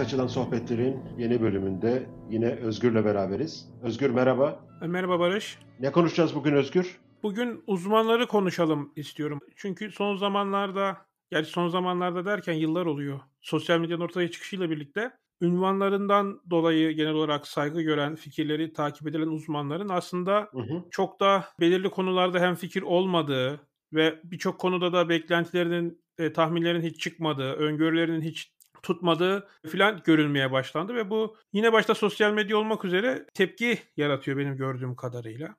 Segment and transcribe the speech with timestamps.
[0.00, 3.68] X Açıdan Sohbetler'in yeni bölümünde yine Özgür'le beraberiz.
[3.82, 4.66] Özgür merhaba.
[4.82, 5.58] E, merhaba Barış.
[5.80, 7.00] Ne konuşacağız bugün Özgür?
[7.22, 9.40] Bugün uzmanları konuşalım istiyorum.
[9.56, 10.96] Çünkü son zamanlarda,
[11.30, 13.20] gerçi son zamanlarda derken yıllar oluyor.
[13.42, 15.10] Sosyal medyanın ortaya çıkışıyla birlikte
[15.40, 20.84] ünvanlarından dolayı genel olarak saygı gören, fikirleri takip edilen uzmanların aslında hı hı.
[20.90, 23.60] çok da belirli konularda hem fikir olmadığı
[23.92, 28.52] ve birçok konuda da beklentilerinin, e, tahminlerin hiç çıkmadığı, öngörülerinin hiç
[28.82, 34.56] tutmadığı filan görülmeye başlandı ve bu yine başta sosyal medya olmak üzere tepki yaratıyor benim
[34.56, 35.56] gördüğüm kadarıyla.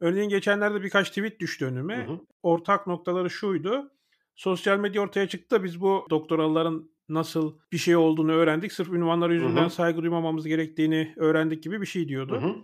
[0.00, 2.06] Örneğin geçenlerde birkaç tweet düştü önüme.
[2.06, 2.20] Hı hı.
[2.42, 3.90] Ortak noktaları şuydu.
[4.36, 8.72] Sosyal medya ortaya çıktı da biz bu doktoraların nasıl bir şey olduğunu öğrendik.
[8.72, 9.70] Sırf ünvanları yüzünden hı hı.
[9.70, 12.42] saygı duymamamız gerektiğini öğrendik gibi bir şey diyordu.
[12.42, 12.54] Hı hı.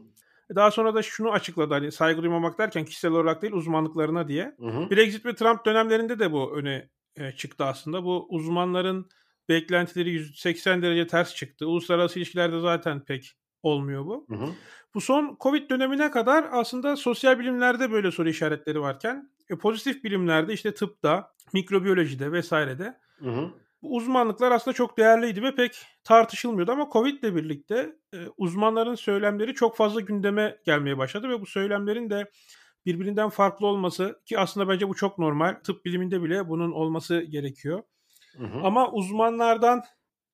[0.55, 4.57] Daha sonra da şunu açıkladı hani saygı duymamak derken kişisel olarak değil uzmanlıklarına diye.
[4.61, 4.91] Hı hı.
[4.91, 8.05] Brexit ve Trump dönemlerinde de bu öne e, çıktı aslında.
[8.05, 9.09] Bu uzmanların
[9.51, 11.69] beklentileri 180 derece ters çıktı.
[11.69, 14.27] Uluslararası ilişkilerde zaten pek olmuyor bu.
[14.29, 14.49] Hı hı.
[14.95, 20.53] Bu son Covid dönemine kadar aslında sosyal bilimlerde böyle soru işaretleri varken e, pozitif bilimlerde
[20.53, 23.51] işte tıpta, mikrobiyolojide vesairede hı hı.
[23.83, 29.55] bu uzmanlıklar aslında çok değerliydi ve pek tartışılmıyordu ama Covid ile birlikte e, uzmanların söylemleri
[29.55, 32.31] çok fazla gündeme gelmeye başladı ve bu söylemlerin de
[32.87, 35.55] birbirinden farklı olması ki aslında bence bu çok normal.
[35.65, 37.83] Tıp biliminde bile bunun olması gerekiyor.
[38.37, 38.61] Hı hı.
[38.63, 39.83] Ama uzmanlardan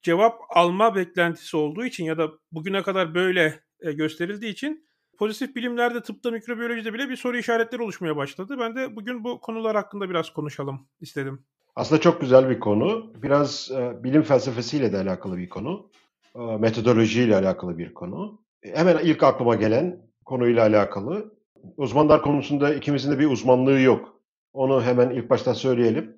[0.02, 4.88] cevap alma beklentisi olduğu için ya da bugüne kadar böyle e, gösterildiği için
[5.18, 8.56] pozitif bilimlerde, tıpta, mikrobiyolojide bile bir soru işaretleri oluşmaya başladı.
[8.60, 11.44] Ben de bugün bu konular hakkında biraz konuşalım istedim.
[11.76, 13.12] Aslında çok güzel bir konu.
[13.22, 15.90] Biraz e, bilim felsefesiyle de alakalı bir konu.
[16.34, 18.40] E, metodolojiyle alakalı bir konu.
[18.62, 21.36] E, hemen ilk aklıma gelen konuyla alakalı.
[21.76, 24.20] Uzmanlar konusunda ikimizin de bir uzmanlığı yok.
[24.52, 26.15] Onu hemen ilk başta söyleyelim.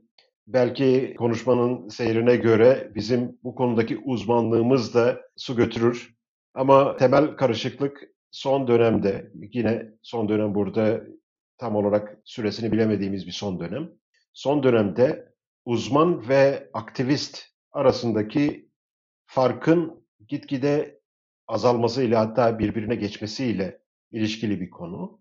[0.49, 6.15] Belki konuşmanın seyrine göre bizim bu konudaki uzmanlığımız da su götürür.
[6.55, 11.01] Ama temel karışıklık son dönemde, yine son dönem burada
[11.59, 13.91] tam olarak süresini bilemediğimiz bir son dönem.
[14.33, 15.33] Son dönemde
[15.65, 18.69] uzman ve aktivist arasındaki
[19.27, 21.01] farkın gitgide
[21.49, 23.81] azalmasıyla hatta birbirine geçmesiyle
[24.13, 25.21] ilişkili bir konu.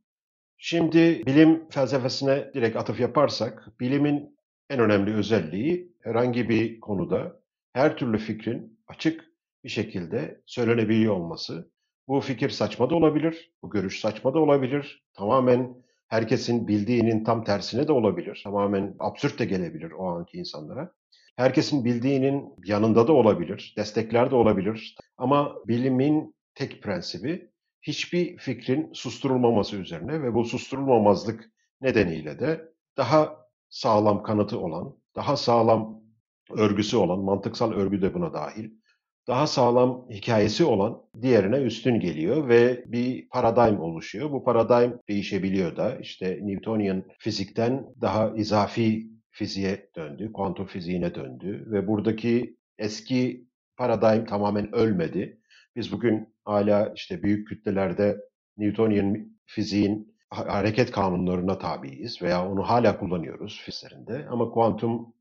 [0.58, 4.37] Şimdi bilim felsefesine direkt atıf yaparsak, bilimin
[4.70, 7.40] en önemli özelliği herhangi bir konuda
[7.74, 9.26] her türlü fikrin açık
[9.64, 11.72] bir şekilde söylenebiliyor olması.
[12.08, 15.04] Bu fikir saçma da olabilir, bu görüş saçma da olabilir.
[15.14, 15.76] Tamamen
[16.08, 18.42] herkesin bildiğinin tam tersine de olabilir.
[18.44, 20.92] Tamamen absürt de gelebilir o anki insanlara.
[21.36, 24.98] Herkesin bildiğinin yanında da olabilir, destekler de olabilir.
[25.18, 27.50] Ama bilimin tek prensibi
[27.82, 31.52] hiçbir fikrin susturulmaması üzerine ve bu susturulmamazlık
[31.82, 36.02] nedeniyle de daha sağlam kanıtı olan, daha sağlam
[36.52, 38.70] örgüsü olan, mantıksal örgü de buna dahil,
[39.28, 44.32] daha sağlam hikayesi olan diğerine üstün geliyor ve bir paradigm oluşuyor.
[44.32, 51.88] Bu paradigm değişebiliyor da işte Newtonian fizikten daha izafi fiziğe döndü, kuantum fiziğine döndü ve
[51.88, 55.42] buradaki eski paradigm tamamen ölmedi.
[55.76, 58.18] Biz bugün hala işte büyük kütlelerde
[58.58, 65.14] Newtonian fiziğin hareket kanunlarına tabiiz veya onu hala kullanıyoruz fiziklerinde ama kuantum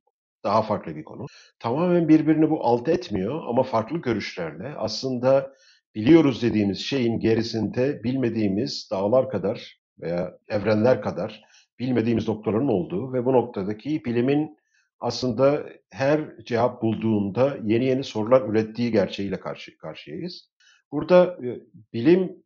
[0.44, 1.26] daha farklı bir konu.
[1.58, 5.52] Tamamen birbirini bu alt etmiyor ama farklı görüşlerle aslında
[5.94, 11.42] biliyoruz dediğimiz şeyin gerisinde bilmediğimiz dağlar kadar veya evrenler kadar
[11.78, 14.56] bilmediğimiz noktaların olduğu ve bu noktadaki bilimin
[15.00, 20.50] aslında her cevap bulduğunda yeni yeni sorular ürettiği gerçeğiyle karşı karşıyayız.
[20.92, 21.60] Burada e,
[21.92, 22.44] bilim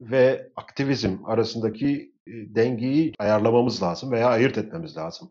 [0.00, 5.30] ve aktivizm arasındaki e, dengeyi ayarlamamız lazım veya ayırt etmemiz lazım.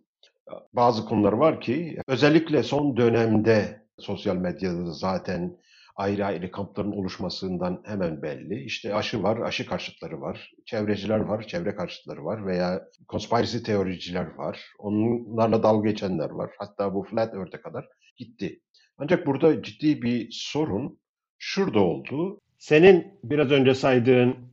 [0.74, 5.58] Bazı konular var ki özellikle son dönemde sosyal medyada zaten
[5.96, 8.64] ayrı ayrı kampların oluşmasından hemen belli.
[8.64, 14.66] İşte aşı var, aşı karşıtları var, çevreciler var, çevre karşıtları var veya conspiracy teoriciler var.
[14.80, 16.52] Onlarla dalga geçenler var.
[16.58, 18.60] Hatta bu flat earth'e kadar gitti.
[18.98, 21.00] Ancak burada ciddi bir sorun
[21.38, 22.42] şurada oldu.
[22.58, 24.49] Senin biraz önce saydığın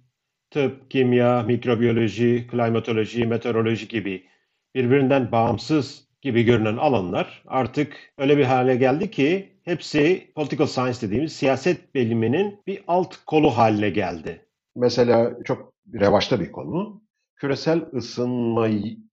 [0.57, 4.27] tıp, kimya, mikrobiyoloji, klimatoloji, meteoroloji gibi
[4.75, 11.33] birbirinden bağımsız gibi görünen alanlar artık öyle bir hale geldi ki hepsi political science dediğimiz
[11.33, 14.47] siyaset biliminin bir alt kolu haline geldi.
[14.77, 17.03] Mesela çok revaçta bir konu.
[17.37, 18.69] Küresel ısınma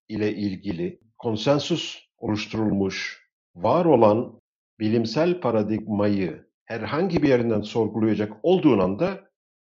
[0.09, 4.41] ile ilgili konsensus oluşturulmuş, var olan
[4.79, 9.19] bilimsel paradigmayı herhangi bir yerinden sorgulayacak olduğun anda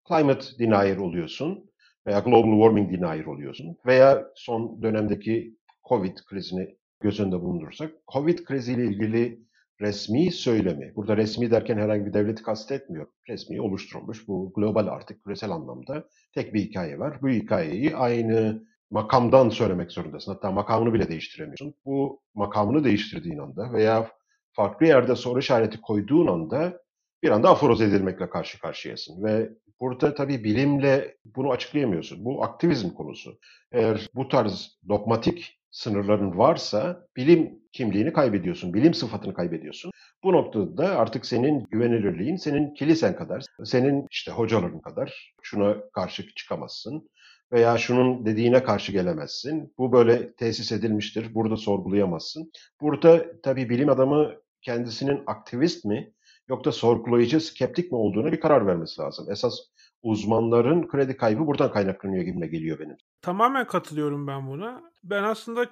[0.08, 1.69] climate denier oluyorsun
[2.06, 5.56] veya global warming denier oluyorsun veya son dönemdeki
[5.88, 9.40] Covid krizini göz önünde bulundurursak Covid kriziyle ilgili
[9.80, 10.92] resmi söylemi.
[10.96, 13.06] Burada resmi derken herhangi bir devleti kastetmiyor.
[13.28, 16.04] Resmi oluşturulmuş bu global artık küresel anlamda
[16.34, 17.18] tek bir hikaye var.
[17.22, 20.32] Bu hikayeyi aynı makamdan söylemek zorundasın.
[20.32, 21.74] Hatta makamını bile değiştiremiyorsun.
[21.84, 24.10] Bu makamını değiştirdiğin anda veya
[24.52, 26.80] farklı yerde soru işareti koyduğun anda
[27.22, 29.24] bir anda aforoz edilmekle karşı karşıyasın.
[29.24, 29.50] Ve
[29.80, 32.24] burada tabii bilimle bunu açıklayamıyorsun.
[32.24, 33.38] Bu aktivizm konusu.
[33.72, 39.92] Eğer bu tarz dogmatik sınırların varsa bilim kimliğini kaybediyorsun, bilim sıfatını kaybediyorsun.
[40.24, 46.34] Bu noktada da artık senin güvenilirliğin senin kilisen kadar, senin işte hocaların kadar şuna karşı
[46.34, 47.10] çıkamazsın
[47.52, 49.74] veya şunun dediğine karşı gelemezsin.
[49.78, 52.52] Bu böyle tesis edilmiştir, burada sorgulayamazsın.
[52.80, 56.12] Burada tabii bilim adamı kendisinin aktivist mi
[56.50, 59.26] yoksa sorgulayıcı, skeptik mi olduğunu bir karar vermesi lazım.
[59.30, 59.58] Esas
[60.02, 62.96] uzmanların kredi kaybı buradan kaynaklanıyor gibime geliyor benim.
[63.22, 64.82] Tamamen katılıyorum ben buna.
[65.04, 65.66] Ben aslında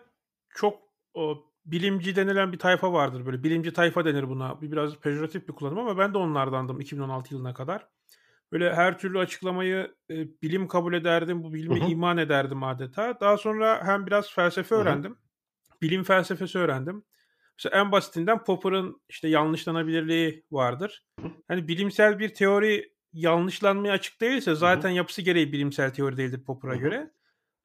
[0.54, 0.78] çok
[1.14, 3.42] o, bilimci denilen bir tayfa vardır böyle.
[3.42, 4.60] Bilimci tayfa denir buna.
[4.60, 7.86] Bir biraz pejoratif bir kullanım ama ben de onlardandım 2016 yılına kadar.
[8.52, 11.90] Böyle her türlü açıklamayı e, bilim kabul ederdim, bu bilime Hı-hı.
[11.90, 13.20] iman ederdim adeta.
[13.20, 14.82] Daha sonra hem biraz felsefe Hı-hı.
[14.82, 15.16] öğrendim.
[15.82, 17.04] Bilim felsefesi öğrendim.
[17.58, 21.04] Mesela en basitinden Popper'ın işte yanlışlanabilirliği vardır.
[21.48, 24.96] Hani bilimsel bir teori yanlışlanmaya açık değilse zaten Hı-hı.
[24.96, 26.80] yapısı gereği bilimsel teori değildir Popper'a Hı-hı.
[26.80, 27.10] göre.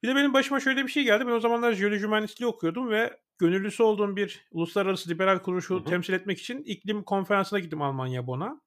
[0.02, 1.26] Bir de benim başıma şöyle bir şey geldi.
[1.26, 5.84] Ben o zamanlar jeoloji mühendisliği okuyordum ve gönüllüsü olduğum bir uluslararası liberal kuruluşu Hı-hı.
[5.84, 8.60] temsil etmek için iklim konferansına gittim Almanya Bon'a.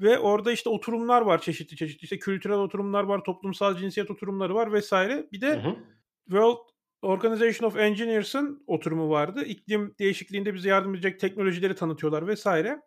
[0.00, 2.04] Ve orada işte oturumlar var çeşitli çeşitli.
[2.04, 5.28] İşte kültürel oturumlar var, toplumsal cinsiyet oturumları var vesaire.
[5.32, 5.76] Bir de Hı-hı.
[6.24, 6.73] World
[7.04, 9.44] Organization of Engineers'ın oturumu vardı.
[9.44, 12.80] İklim değişikliğinde bize yardım edecek teknolojileri tanıtıyorlar vesaire.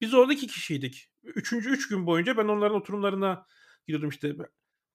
[0.00, 1.10] Biz orada iki kişiydik.
[1.24, 3.46] Üçüncü üç gün boyunca ben onların oturumlarına
[3.86, 4.36] gidiyordum işte.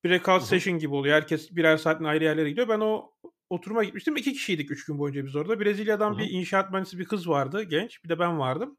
[0.06, 1.16] Breakout session gibi oluyor.
[1.16, 2.68] Herkes birer saatin ayrı yerlere gidiyor.
[2.68, 3.12] Ben o
[3.50, 4.18] oturuma gitmiştim.
[4.18, 5.60] İki kişiydik üç gün boyunca biz orada.
[5.60, 6.20] Brezilya'dan Hı-hı.
[6.20, 8.04] bir inşaat mühendisi bir kız vardı genç.
[8.04, 8.78] Bir de ben vardım.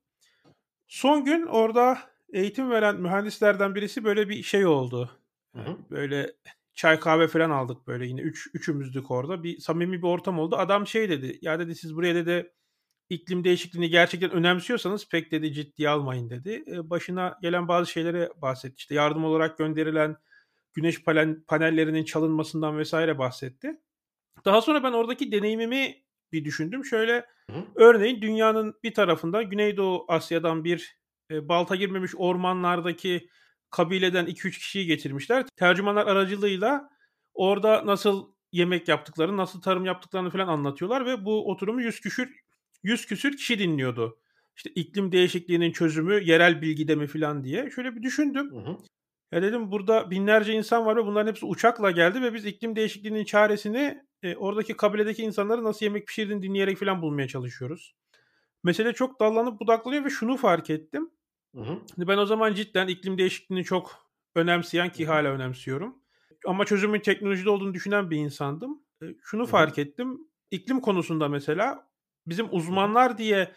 [0.88, 1.99] Son gün orada
[2.32, 5.11] eğitim veren mühendislerden birisi böyle bir şey oldu.
[5.56, 5.76] Hı-hı.
[5.90, 6.32] Böyle
[6.74, 9.42] çay kahve falan aldık böyle yine üç, üçümüzdük orada.
[9.42, 10.56] Bir samimi bir ortam oldu.
[10.56, 11.38] Adam şey dedi.
[11.42, 12.52] Ya dedi siz buraya dedi
[13.10, 16.64] iklim değişikliğini gerçekten önemsiyorsanız pek dedi ciddiye almayın dedi.
[16.66, 18.74] başına gelen bazı şeylere bahsetti.
[18.76, 20.16] İşte yardım olarak gönderilen
[20.74, 21.04] güneş
[21.48, 23.80] panellerinin çalınmasından vesaire bahsetti.
[24.44, 26.02] Daha sonra ben oradaki deneyimimi
[26.32, 26.84] bir düşündüm.
[26.84, 27.64] Şöyle Hı.
[27.75, 30.98] örneğin dünyanın bir tarafında Güneydoğu Asya'dan bir
[31.30, 33.28] e, balta girmemiş ormanlardaki
[33.72, 35.44] kabileden 2-3 kişiyi getirmişler.
[35.56, 36.90] Tercümanlar aracılığıyla
[37.34, 42.42] orada nasıl yemek yaptıklarını, nasıl tarım yaptıklarını falan anlatıyorlar ve bu oturumu 100 küsür
[42.82, 44.19] 100 küsür kişi dinliyordu.
[44.56, 47.70] İşte iklim değişikliğinin çözümü yerel bilgide mi falan diye.
[47.70, 48.50] Şöyle bir düşündüm.
[48.50, 48.76] Hı hı.
[49.32, 53.25] Ya dedim burada binlerce insan var ve bunların hepsi uçakla geldi ve biz iklim değişikliğinin
[53.25, 57.94] çaresini e, oradaki kabiledeki insanları nasıl yemek pişirdiğini dinleyerek falan bulmaya çalışıyoruz.
[58.64, 61.10] Mesele çok dallanıp budaklanıyor ve şunu fark ettim.
[61.54, 61.78] Hı hı.
[61.99, 65.99] Ben o zaman cidden iklim değişikliğini çok önemseyen ki hala önemsiyorum.
[66.46, 68.82] Ama çözümün teknolojide olduğunu düşünen bir insandım.
[69.02, 69.50] E, şunu hı hı.
[69.50, 70.19] fark ettim.
[70.50, 71.88] İklim konusunda mesela
[72.26, 73.52] bizim uzmanlar diye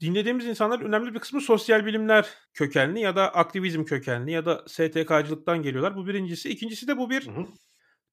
[0.00, 5.62] dinlediğimiz insanlar önemli bir kısmı sosyal bilimler kökenli ya da aktivizm kökenli ya da STK'cılıktan
[5.62, 5.96] geliyorlar.
[5.96, 6.48] Bu birincisi.
[6.48, 7.46] İkincisi de bu bir hı hı.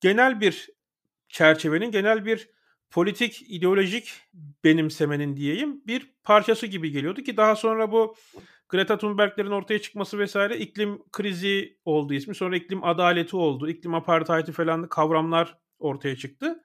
[0.02, 0.70] genel bir
[1.30, 2.50] çerçevenin, genel bir
[2.92, 4.14] politik, ideolojik
[4.64, 8.16] benimsemenin diyeyim bir parçası gibi geliyordu ki daha sonra bu
[8.72, 12.36] Greta Thunberg'lerin ortaya çıkması vesaire iklim krizi oldu ismi.
[12.36, 13.70] Sonra iklim adaleti oldu.
[13.70, 16.64] iklim apartheidi falan kavramlar ortaya çıktı.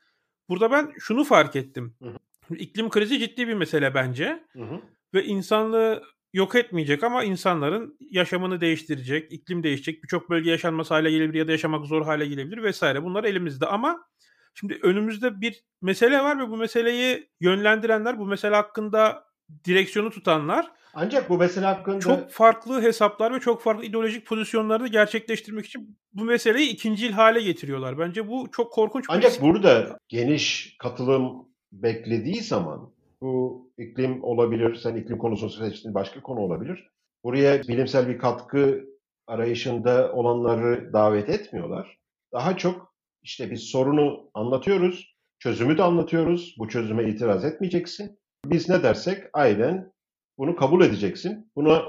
[0.48, 1.96] Burada ben şunu fark ettim.
[2.02, 2.54] Hı hı.
[2.56, 4.44] İklim krizi ciddi bir mesele bence.
[4.52, 4.80] Hı hı.
[5.14, 11.38] Ve insanlığı yok etmeyecek ama insanların yaşamını değiştirecek, iklim değişecek, birçok bölge yaşanması hale gelebilir
[11.38, 13.02] ya da yaşamak zor hale gelebilir vesaire.
[13.02, 14.08] Bunlar elimizde ama
[14.54, 19.25] şimdi önümüzde bir mesele var ve bu meseleyi yönlendirenler, bu mesele hakkında
[19.64, 25.66] direksiyonu tutanlar ancak bu mesele hakkında çok farklı hesaplar ve çok farklı ideolojik pozisyonları gerçekleştirmek
[25.66, 27.98] için bu meseleyi ikincil hale getiriyorlar.
[27.98, 29.04] Bence bu çok korkunç.
[29.08, 36.22] Ancak bir burada geniş katılım beklediği zaman bu iklim olabilir, sen iklim konusunu seçtin, başka
[36.22, 36.90] konu olabilir.
[37.24, 38.84] Buraya bilimsel bir katkı
[39.26, 41.98] arayışında olanları davet etmiyorlar.
[42.32, 46.54] Daha çok işte biz sorunu anlatıyoruz, çözümü de anlatıyoruz.
[46.58, 48.18] Bu çözüme itiraz etmeyeceksin.
[48.50, 49.92] Biz ne dersek aynen
[50.38, 51.50] bunu kabul edeceksin.
[51.56, 51.82] Buna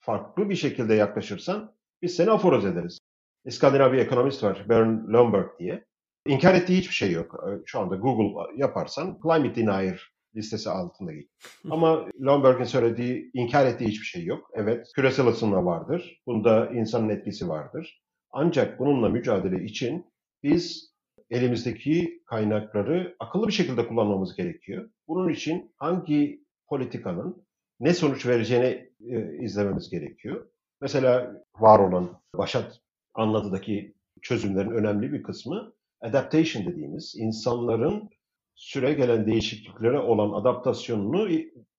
[0.00, 2.98] farklı bir şekilde yaklaşırsan biz seni aforoz ederiz.
[3.44, 5.84] İskandinav bir ekonomist var, Bern Lomberg diye.
[6.26, 7.44] İnkar ettiği hiçbir şey yok.
[7.66, 11.28] Şu anda Google yaparsan climate denier listesi altında değil.
[11.70, 14.50] Ama Lomberg'in söylediği, inkar ettiği hiçbir şey yok.
[14.54, 16.22] Evet, küresel ısınma vardır.
[16.26, 18.02] Bunda insanın etkisi vardır.
[18.30, 20.06] Ancak bununla mücadele için
[20.42, 20.89] biz
[21.30, 24.90] elimizdeki kaynakları akıllı bir şekilde kullanmamız gerekiyor.
[25.08, 27.46] Bunun için hangi politikanın
[27.80, 30.46] ne sonuç vereceğini e, izlememiz gerekiyor.
[30.80, 32.80] Mesela var olan Başat
[33.14, 38.10] anlatıdaki çözümlerin önemli bir kısmı adaptation dediğimiz insanların
[38.54, 41.28] süre gelen değişikliklere olan adaptasyonunu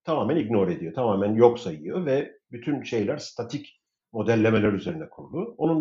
[0.03, 3.81] tamamen ignore ediyor, tamamen yok sayıyor ve bütün şeyler statik
[4.12, 5.55] modellemeler üzerine kurulu.
[5.58, 5.79] Onun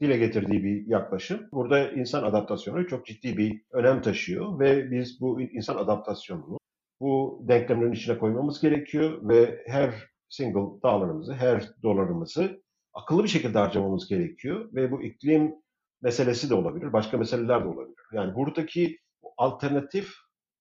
[0.00, 1.40] dile getirdiği bir yaklaşım.
[1.52, 6.58] Burada insan adaptasyonu çok ciddi bir önem taşıyor ve biz bu insan adaptasyonunu
[7.00, 9.94] bu denklemlerin içine koymamız gerekiyor ve her
[10.28, 15.54] single dollarımızı, her dolarımızı akıllı bir şekilde harcamamız gerekiyor ve bu iklim
[16.02, 18.04] meselesi de olabilir, başka meseleler de olabilir.
[18.12, 18.98] Yani buradaki
[19.36, 20.14] alternatif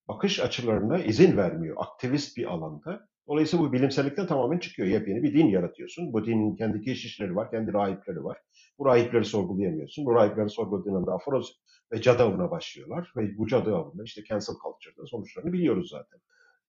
[0.07, 3.07] bakış açılarına izin vermiyor aktivist bir alanda.
[3.27, 4.87] Dolayısıyla bu bilimsellikten tamamen çıkıyor.
[4.87, 6.13] Yepyeni bir din yaratıyorsun.
[6.13, 8.37] Bu dinin kendi keşişleri var, kendi rahipleri var.
[8.79, 10.05] Bu rahipleri sorgulayamıyorsun.
[10.05, 11.61] Bu rahipleri sorguladığın anda aforoz
[11.91, 13.11] ve cadı avına başlıyorlar.
[13.17, 16.19] Ve bu cadı avında işte cancel culture'da sonuçlarını biliyoruz zaten.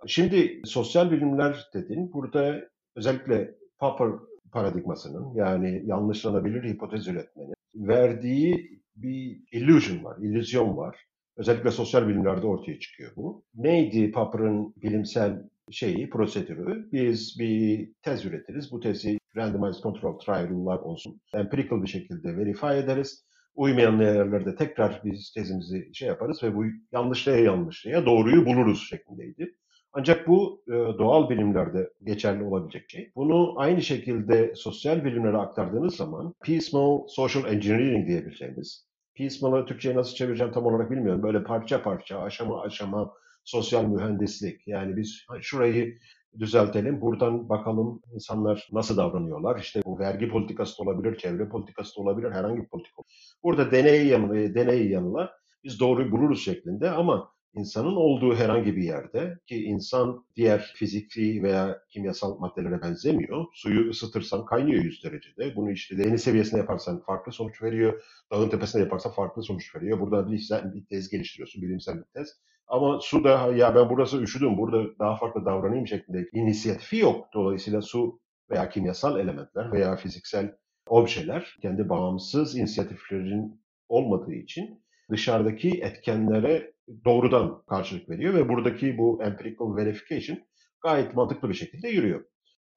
[0.07, 2.13] Şimdi sosyal bilimler dedin.
[2.13, 2.61] Burada
[2.97, 4.09] özellikle Popper
[4.53, 10.97] paradigmasının yani yanlışlanabilir hipotez üretmenin verdiği bir illusion var, illüzyon var.
[11.37, 13.45] Özellikle sosyal bilimlerde ortaya çıkıyor bu.
[13.55, 16.93] Neydi Popper'ın bilimsel şeyi, prosedürü?
[16.93, 18.73] Biz bir tez üretiriz.
[18.73, 21.21] Bu tezi randomized control trial'lar olsun.
[21.35, 23.25] Empirical bir şekilde verify ederiz.
[23.55, 29.55] Uymayan yerlerde tekrar biz tezimizi şey yaparız ve bu yanlışlığa yanlışlığa doğruyu buluruz şeklindeydi.
[29.93, 33.13] Ancak bu e, doğal bilimlerde geçerli olabilecek şey.
[33.17, 40.53] Bunu aynı şekilde sosyal bilimlere aktardığınız zaman piecemeal social engineering diyebileceğimiz, piecemeal'ı Türkçe'ye nasıl çevireceğim
[40.53, 41.23] tam olarak bilmiyorum.
[41.23, 43.13] Böyle parça parça, aşama aşama
[43.45, 44.67] sosyal mühendislik.
[44.67, 45.99] Yani biz şurayı
[46.39, 47.01] düzeltelim.
[47.01, 49.61] Buradan bakalım insanlar nasıl davranıyorlar.
[49.61, 53.03] İşte bu vergi politikası da olabilir, çevre politikası da olabilir, herhangi bir politika.
[53.43, 55.33] Burada deney yanı, deney yanıla
[55.65, 61.79] biz doğruyu buluruz şeklinde ama insanın olduğu herhangi bir yerde ki insan diğer fiziki veya
[61.89, 63.47] kimyasal maddelere benzemiyor.
[63.55, 65.57] Suyu ısıtırsan kaynıyor 100 derecede.
[65.57, 68.03] Bunu işte deniz seviyesinde yaparsan farklı sonuç veriyor.
[68.33, 70.01] Dağın tepesinde yaparsan farklı sonuç veriyor.
[70.01, 72.29] Burada bir, bir tez geliştiriyorsun, bilimsel bir tez.
[72.67, 77.29] Ama su da ya ben burası üşüdüm, burada daha farklı davranayım şeklinde inisiyatifi yok.
[77.35, 78.21] Dolayısıyla su
[78.51, 80.57] veya kimyasal elementler veya fiziksel
[80.87, 86.73] objeler kendi bağımsız inisiyatiflerin olmadığı için dışarıdaki etkenlere
[87.05, 90.39] doğrudan karşılık veriyor ve buradaki bu empirical verification
[90.83, 92.25] gayet mantıklı bir şekilde yürüyor.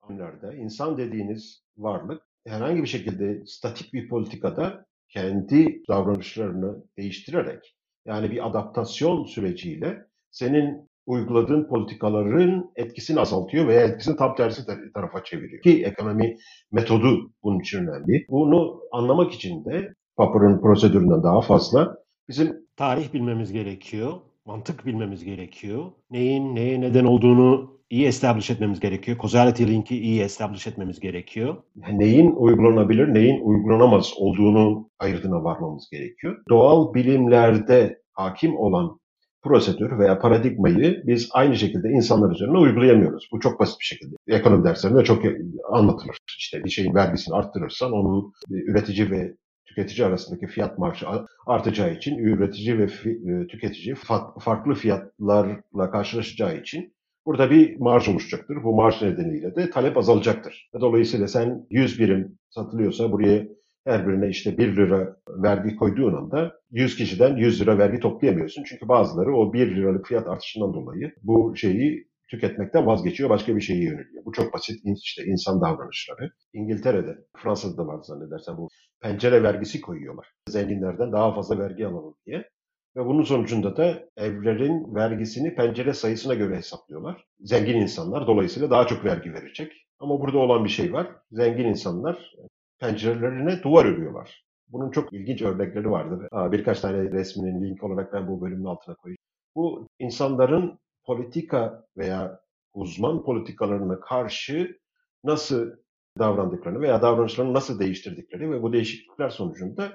[0.02, 8.48] Anlarda insan dediğiniz varlık herhangi bir şekilde statik bir politikada kendi davranışlarını değiştirerek yani bir
[8.48, 14.62] adaptasyon süreciyle senin uyguladığın politikaların etkisini azaltıyor veya etkisini tam tersi
[14.94, 15.62] tarafa çeviriyor.
[15.62, 16.38] Ki ekonomi
[16.72, 18.26] metodu bunun için önemli.
[18.30, 21.98] Bunu anlamak için de Popper'ın prosedüründen daha fazla
[22.30, 24.14] bizim tarih bilmemiz gerekiyor,
[24.46, 25.86] mantık bilmemiz gerekiyor.
[26.12, 29.18] Neyin neye neden olduğunu iyi establish etmemiz gerekiyor.
[29.22, 31.56] Causality link'i iyi establish etmemiz gerekiyor.
[31.92, 36.38] Neyin uygulanabilir, neyin uygulanamaz olduğunu ayırdığına varmamız gerekiyor.
[36.50, 39.00] Doğal bilimlerde hakim olan
[39.44, 43.30] prosedür veya paradigmayı biz aynı şekilde insanlar üzerine uygulayamıyoruz.
[43.32, 44.16] Bu çok basit bir şekilde.
[44.28, 45.24] Ekonomi derslerinde çok
[45.72, 46.18] anlatılır.
[46.38, 49.34] İşte bir şeyin vergisini arttırırsan onun üretici ve
[49.68, 51.06] tüketici arasındaki fiyat marşı
[51.46, 53.96] artacağı için üretici ve e, tüketici
[54.40, 56.94] farklı fiyatlarla karşılaşacağı için
[57.26, 58.64] burada bir marj oluşacaktır.
[58.64, 60.70] Bu marj nedeniyle de talep azalacaktır.
[60.82, 63.48] Dolayısıyla sen 100 birim satılıyorsa buraya
[63.86, 68.64] her birine işte 1 lira vergi koyduğun anda 100 kişiden 100 lira vergi toplayamıyorsun.
[68.64, 73.84] Çünkü bazıları o 1 liralık fiyat artışından dolayı bu şeyi tüketmekten vazgeçiyor, başka bir şeye
[73.84, 74.26] yöneliyor.
[74.26, 76.32] Bu çok basit işte insan davranışları.
[76.54, 78.68] İngiltere'de, Fransa'da da var zannedersen bu
[79.02, 80.28] pencere vergisi koyuyorlar.
[80.50, 82.50] Zenginlerden daha fazla vergi alalım diye.
[82.96, 87.26] Ve bunun sonucunda da evlerin vergisini pencere sayısına göre hesaplıyorlar.
[87.40, 89.74] Zengin insanlar dolayısıyla daha çok vergi verecek.
[90.00, 91.08] Ama burada olan bir şey var.
[91.32, 92.34] Zengin insanlar
[92.80, 94.44] pencerelerine duvar örüyorlar.
[94.68, 96.28] Bunun çok ilginç örnekleri vardır.
[96.52, 99.18] Birkaç tane resminin link olarak ben bu bölümün altına koyacağım.
[99.56, 102.42] Bu insanların politika veya
[102.74, 104.80] uzman politikalarına karşı
[105.24, 105.72] nasıl
[106.20, 109.92] davrandıklarını veya davranışlarını nasıl değiştirdikleri ve bu değişiklikler sonucunda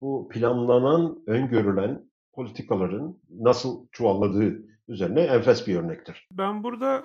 [0.00, 6.28] bu planlanan, öngörülen politikaların nasıl çuvalladığı üzerine enfes bir örnektir.
[6.32, 7.04] Ben burada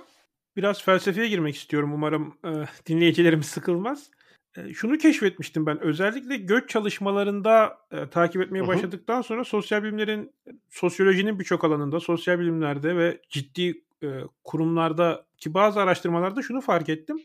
[0.55, 1.93] biraz felsefeye girmek istiyorum.
[1.93, 2.51] Umarım e,
[2.87, 4.11] dinleyicilerimiz sıkılmaz.
[4.57, 5.79] E, şunu keşfetmiştim ben.
[5.79, 10.35] Özellikle göç çalışmalarında e, takip etmeye başladıktan sonra sosyal bilimlerin,
[10.69, 14.07] sosyolojinin birçok alanında, sosyal bilimlerde ve ciddi e,
[14.43, 17.21] kurumlarda ki bazı araştırmalarda şunu fark ettim.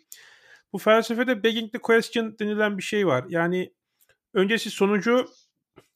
[0.72, 3.24] Bu felsefede begging the question denilen bir şey var.
[3.28, 3.72] Yani
[4.34, 5.26] önce siz sonucu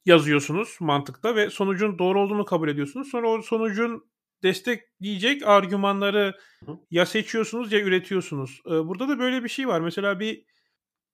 [0.07, 3.09] yazıyorsunuz mantıkta ve sonucun doğru olduğunu kabul ediyorsunuz.
[3.09, 4.05] Sonra o sonucun
[4.43, 6.35] destekleyecek argümanları
[6.91, 8.63] ya seçiyorsunuz ya üretiyorsunuz.
[8.67, 9.81] Ee, burada da böyle bir şey var.
[9.81, 10.45] Mesela bir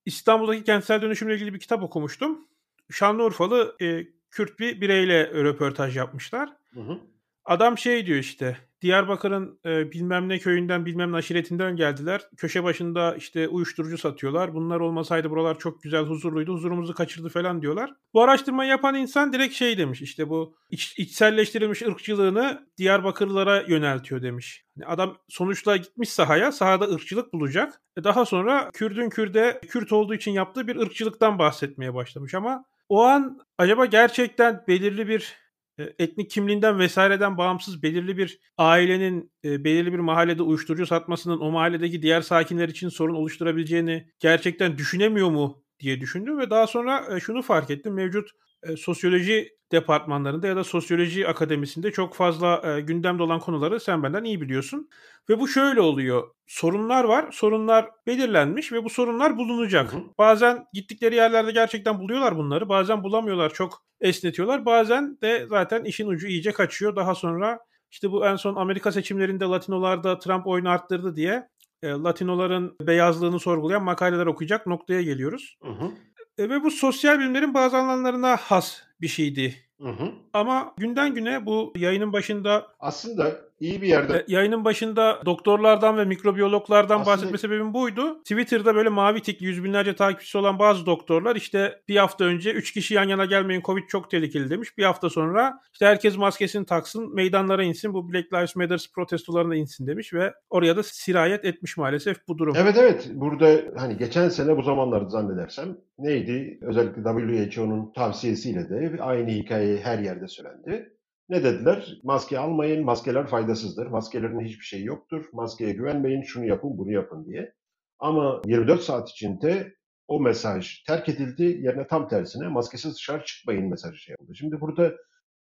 [0.07, 2.49] İstanbul'daki kentsel dönüşümle ilgili bir kitap okumuştum.
[2.91, 6.57] Şanlıurfalı e, Kürt bir bireyle röportaj yapmışlar.
[6.75, 7.01] Hı hı.
[7.47, 12.21] Adam şey diyor işte Diyarbakır'ın e, bilmem ne köyünden bilmem ne aşiretinden geldiler.
[12.37, 14.55] Köşe başında işte uyuşturucu satıyorlar.
[14.55, 16.55] Bunlar olmasaydı buralar çok güzel huzurluydu.
[16.55, 17.95] Huzurumuzu kaçırdı falan diyorlar.
[18.15, 20.03] Bu araştırmayı yapan insan direkt şey demiş.
[20.03, 24.65] İşte bu iç, içselleştirilmiş ırkçılığını Diyarbakırlılara yöneltiyor demiş.
[24.76, 26.53] Yani adam sonuçta gitmiş sahaya.
[26.53, 27.81] Sahada ırkçılık bulacak.
[27.97, 33.03] E daha sonra Kürdün Kürde Kürt olduğu için yaptığı bir ırkçılıktan bahsetmeye başlamış ama o
[33.03, 35.46] an acaba gerçekten belirli bir
[35.78, 42.21] etnik kimliğinden vesaireden bağımsız belirli bir ailenin belirli bir mahallede uyuşturucu satmasının o mahalledeki diğer
[42.21, 47.95] sakinler için sorun oluşturabileceğini gerçekten düşünemiyor mu diye düşündüm ve daha sonra şunu fark ettim.
[47.95, 48.30] Mevcut
[48.77, 54.41] sosyoloji departmanlarında ya da sosyoloji akademisinde çok fazla e, gündemde olan konuları sen benden iyi
[54.41, 54.89] biliyorsun.
[55.29, 56.31] Ve bu şöyle oluyor.
[56.47, 57.33] Sorunlar var.
[57.33, 59.93] Sorunlar belirlenmiş ve bu sorunlar bulunacak.
[59.93, 60.03] Hı hı.
[60.19, 62.69] Bazen gittikleri yerlerde gerçekten buluyorlar bunları.
[62.69, 63.53] Bazen bulamıyorlar.
[63.53, 64.67] Çok esnetiyorlar.
[64.67, 66.97] Bazen de zaten işin ucu iyice kaçıyor.
[66.97, 67.59] Daha sonra
[67.91, 71.49] işte bu en son Amerika seçimlerinde Latinolarda Trump oyunu arttırdı diye
[71.83, 75.57] e, Latinoların beyazlığını sorgulayan makaleler okuyacak noktaya geliyoruz.
[75.63, 75.91] Hı hı.
[76.38, 79.65] E, ve bu sosyal bilimlerin bazı alanlarına has bir şeydi.
[79.80, 80.12] Hı hı.
[80.33, 84.16] Ama günden güne bu yayının başında aslında iyi bir yerde.
[84.18, 87.16] E, yayının başında doktorlardan ve mikrobiyologlardan Aslında...
[87.16, 88.18] bahsetme sebebim buydu.
[88.18, 92.73] Twitter'da böyle mavi tik yüz binlerce takipçisi olan bazı doktorlar işte bir hafta önce 3
[92.73, 94.78] kişi yan yana gelmeyin Covid çok tehlikeli demiş.
[94.78, 99.87] Bir hafta sonra işte herkes maskesini taksın meydanlara insin bu Black Lives Matter protestolarına insin
[99.87, 102.54] demiş ve oraya da sirayet etmiş maalesef bu durum.
[102.59, 109.30] Evet evet burada hani geçen sene bu zamanlarda zannedersem neydi özellikle WHO'nun tavsiyesiyle de aynı
[109.30, 110.96] hikaye her yerde söylendi.
[111.29, 112.00] Ne dediler?
[112.02, 113.87] Maske almayın, maskeler faydasızdır.
[113.87, 115.24] Maskelerin hiçbir şeyi yoktur.
[115.33, 117.55] Maskeye güvenmeyin, şunu yapın, bunu yapın diye.
[117.98, 119.74] Ama 24 saat içinde
[120.09, 121.42] o mesaj terk edildi.
[121.42, 124.35] Yerine tam tersine maskesiz dışarı çıkmayın mesajı şey oldu.
[124.35, 124.92] Şimdi burada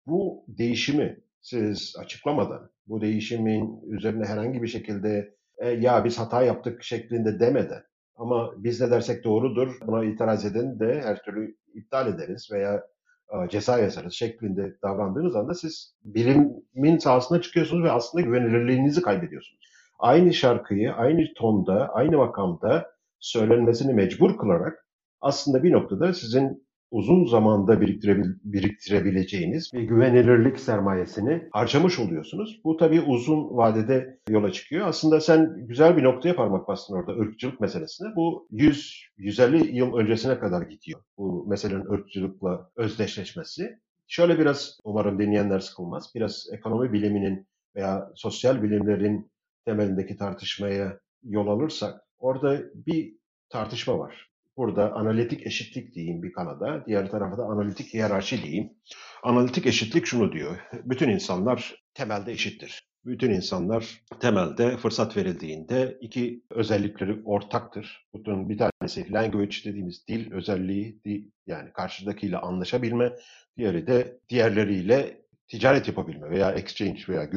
[0.08, 6.84] bu değişimi siz açıklamadan, bu değişimin üzerine herhangi bir şekilde e, ya biz hata yaptık
[6.84, 7.84] şeklinde demeden
[8.16, 12.84] ama biz ne dersek doğrudur, buna itiraz eden de her türlü iptal ederiz veya
[13.50, 19.66] ceza yazarız şeklinde davrandığınız anda siz bilimin sahasına çıkıyorsunuz ve aslında güvenilirliğinizi kaybediyorsunuz.
[20.00, 24.88] Aynı şarkıyı aynı tonda, aynı makamda söylenmesini mecbur kılarak
[25.22, 26.65] aslında bir noktada sizin
[26.96, 32.62] uzun zamanda biriktirebil biriktirebileceğiniz bir güvenilirlik sermayesini harcamış oluyorsunuz.
[32.64, 34.88] Bu tabii uzun vadede yola çıkıyor.
[34.88, 38.08] Aslında sen güzel bir noktaya parmak bastın orada ırkçılık meselesine.
[38.16, 43.80] Bu 100-150 yıl öncesine kadar gidiyor bu meselenin ırkçılıkla özdeşleşmesi.
[44.08, 46.12] Şöyle biraz umarım dinleyenler sıkılmaz.
[46.16, 49.32] Biraz ekonomi biliminin veya sosyal bilimlerin
[49.66, 53.16] temelindeki tartışmaya yol alırsak orada bir
[53.50, 54.35] tartışma var.
[54.58, 58.70] Burada analitik eşitlik diyeyim bir kanada, diğer tarafta analitik hiyerarşi diyeyim.
[59.24, 62.88] Analitik eşitlik şunu diyor, bütün insanlar temelde eşittir.
[63.06, 68.08] Bütün insanlar temelde fırsat verildiğinde iki özellikleri ortaktır.
[68.14, 71.02] Bunun bir tanesi language dediğimiz dil özelliği,
[71.48, 73.14] yani karşıdakiyle anlaşabilme.
[73.58, 77.30] Diğeri de diğerleriyle ticaret yapabilme veya exchange veya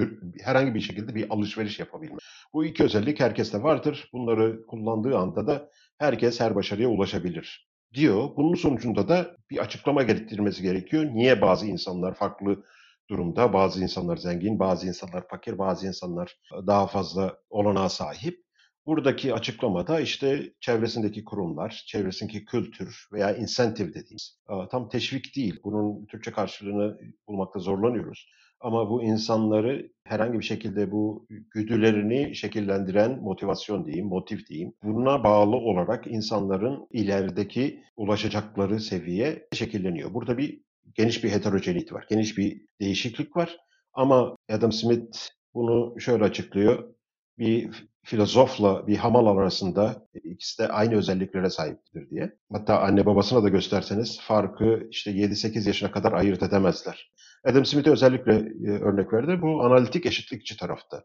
[0.44, 2.18] herhangi bir şekilde bir alışveriş yapabilme.
[2.52, 4.08] Bu iki özellik herkeste vardır.
[4.12, 8.30] Bunları kullandığı anda da herkes her başarıya ulaşabilir diyor.
[8.36, 11.04] Bunun sonucunda da bir açıklama gerektirmesi gerekiyor.
[11.04, 12.64] Niye bazı insanlar farklı
[13.10, 18.48] durumda, bazı insanlar zengin, bazı insanlar fakir, bazı insanlar daha fazla olanağa sahip.
[18.86, 25.60] Buradaki açıklamada işte çevresindeki kurumlar, çevresindeki kültür veya insentif dediğimiz tam teşvik değil.
[25.64, 28.28] Bunun Türkçe karşılığını bulmakta zorlanıyoruz.
[28.60, 34.72] Ama bu insanları herhangi bir şekilde bu güdülerini şekillendiren motivasyon diyeyim, motif diyeyim.
[34.82, 40.14] Buna bağlı olarak insanların ilerideki ulaşacakları seviye şekilleniyor.
[40.14, 40.60] Burada bir
[40.94, 43.56] geniş bir heterojenit var, geniş bir değişiklik var.
[43.92, 45.18] Ama Adam Smith
[45.54, 46.94] bunu şöyle açıklıyor.
[47.38, 52.36] Bir filozofla bir hamal arasında ikisi de aynı özelliklere sahiptir diye.
[52.52, 57.12] Hatta anne babasına da gösterseniz farkı işte 7-8 yaşına kadar ayırt edemezler.
[57.44, 58.32] Adam Smith'e özellikle
[58.66, 59.42] e, örnek verdi.
[59.42, 61.04] Bu analitik eşitlikçi tarafta.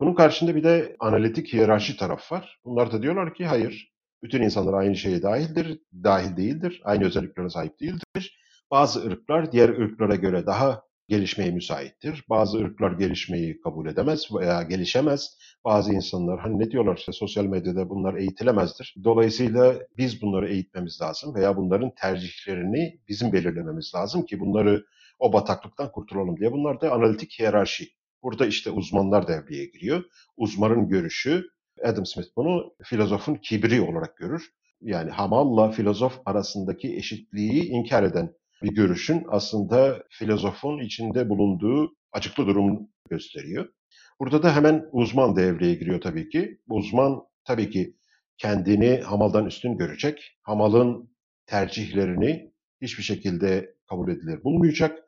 [0.00, 2.58] Bunun karşında bir de analitik hiyerarşi taraf var.
[2.64, 7.80] Bunlar da diyorlar ki hayır, bütün insanlar aynı şeye dahildir, dahil değildir, aynı özelliklere sahip
[7.80, 8.38] değildir.
[8.70, 12.24] Bazı ırklar diğer ırklara göre daha gelişmeye müsaittir.
[12.28, 15.38] Bazı ırklar gelişmeyi kabul edemez veya gelişemez.
[15.64, 18.94] Bazı insanlar hani ne diyorlar işte sosyal medyada bunlar eğitilemezdir.
[19.04, 24.84] Dolayısıyla biz bunları eğitmemiz lazım veya bunların tercihlerini bizim belirlememiz lazım ki bunları
[25.18, 26.52] o bataklıktan kurtulalım diye.
[26.52, 30.04] Bunlar da analitik hiyerarşi Burada işte uzmanlar devreye giriyor.
[30.36, 31.48] Uzmanın görüşü,
[31.84, 34.50] Adam Smith bunu filozofun kibri olarak görür.
[34.80, 42.88] Yani hamalla filozof arasındaki eşitliği inkar eden bir görüşün aslında filozofun içinde bulunduğu acıklı durum
[43.10, 43.68] gösteriyor.
[44.20, 46.60] Burada da hemen uzman devreye giriyor tabii ki.
[46.68, 47.96] Uzman tabii ki
[48.36, 50.38] kendini hamaldan üstün görecek.
[50.42, 51.10] Hamalın
[51.46, 52.52] tercihlerini
[52.82, 54.98] hiçbir şekilde kabul edilir bulmayacak.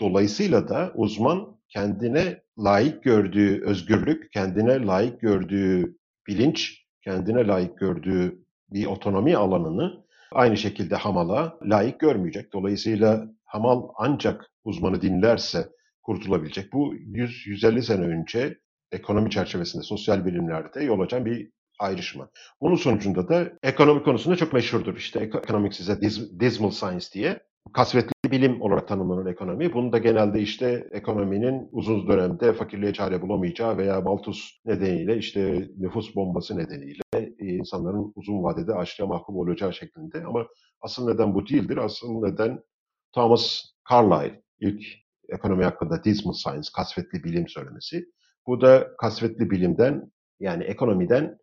[0.00, 5.96] Dolayısıyla da uzman kendine layık gördüğü özgürlük, kendine layık gördüğü
[6.28, 12.52] bilinç, kendine layık gördüğü bir otonomi alanını aynı şekilde hamala layık görmeyecek.
[12.52, 15.68] Dolayısıyla hamal ancak uzmanı dinlerse
[16.02, 16.72] kurtulabilecek.
[16.72, 18.58] Bu 100-150 sene önce
[18.92, 22.30] ekonomi çerçevesinde sosyal bilimlerde yol açan bir ayrışma.
[22.60, 24.96] Bunun sonucunda da ekonomi konusunda çok meşhurdur.
[24.96, 26.00] İşte economics is a
[26.40, 27.40] dismal science diye
[27.72, 29.72] kasvetli bilim olarak tanımlanan ekonomi.
[29.72, 36.16] Bunu da genelde işte ekonominin uzun dönemde fakirliğe çare bulamayacağı veya Malthus nedeniyle işte nüfus
[36.16, 37.02] bombası nedeniyle
[37.38, 40.24] insanların uzun vadede açlığa mahkum olacağı şeklinde.
[40.24, 40.46] Ama
[40.80, 41.76] asıl neden bu değildir.
[41.76, 42.62] Asıl neden
[43.14, 44.82] Thomas Carlyle ilk
[45.28, 48.04] ekonomi hakkında dismal science, kasvetli bilim söylemesi.
[48.46, 51.38] Bu da kasvetli bilimden yani ekonomiden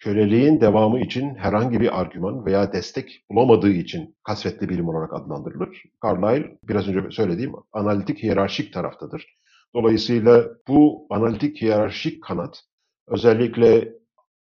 [0.00, 5.82] köleliğin devamı için herhangi bir argüman veya destek bulamadığı için kasvetli bilim olarak adlandırılır.
[6.04, 9.26] Carlyle biraz önce söylediğim analitik hiyerarşik taraftadır.
[9.74, 12.62] Dolayısıyla bu analitik hiyerarşik kanat
[13.08, 13.92] özellikle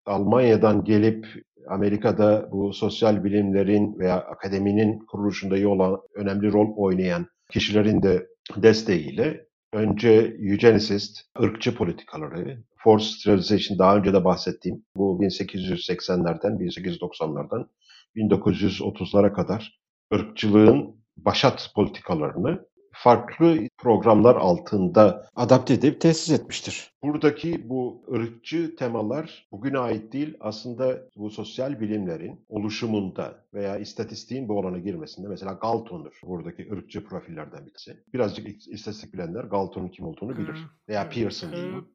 [0.06, 1.28] Almanya'dan gelip
[1.70, 10.38] Amerika'da bu sosyal bilimlerin veya akademinin kuruluşunda yol önemli rol oynayan kişilerin de desteğiyle önce
[10.40, 17.68] eugenicist, ırkçı politikaları, force sterilization daha önce de bahsettiğim bu 1880'lerden 1890'lardan
[18.16, 19.80] 1930'lara kadar
[20.14, 26.92] ırkçılığın başat politikalarını farklı programlar altında adapte edip tesis etmiştir.
[27.04, 30.38] Buradaki bu ırkçı temalar bugüne ait değil.
[30.40, 37.66] Aslında bu sosyal bilimlerin oluşumunda veya istatistiğin bu alana girmesinde mesela Galton'dur buradaki ırkçı profillerden
[37.66, 38.04] birisi.
[38.14, 40.68] Birazcık istatistik bilenler Galton'un kim olduğunu bilir.
[40.90, 41.86] Veya Pearson diyeyim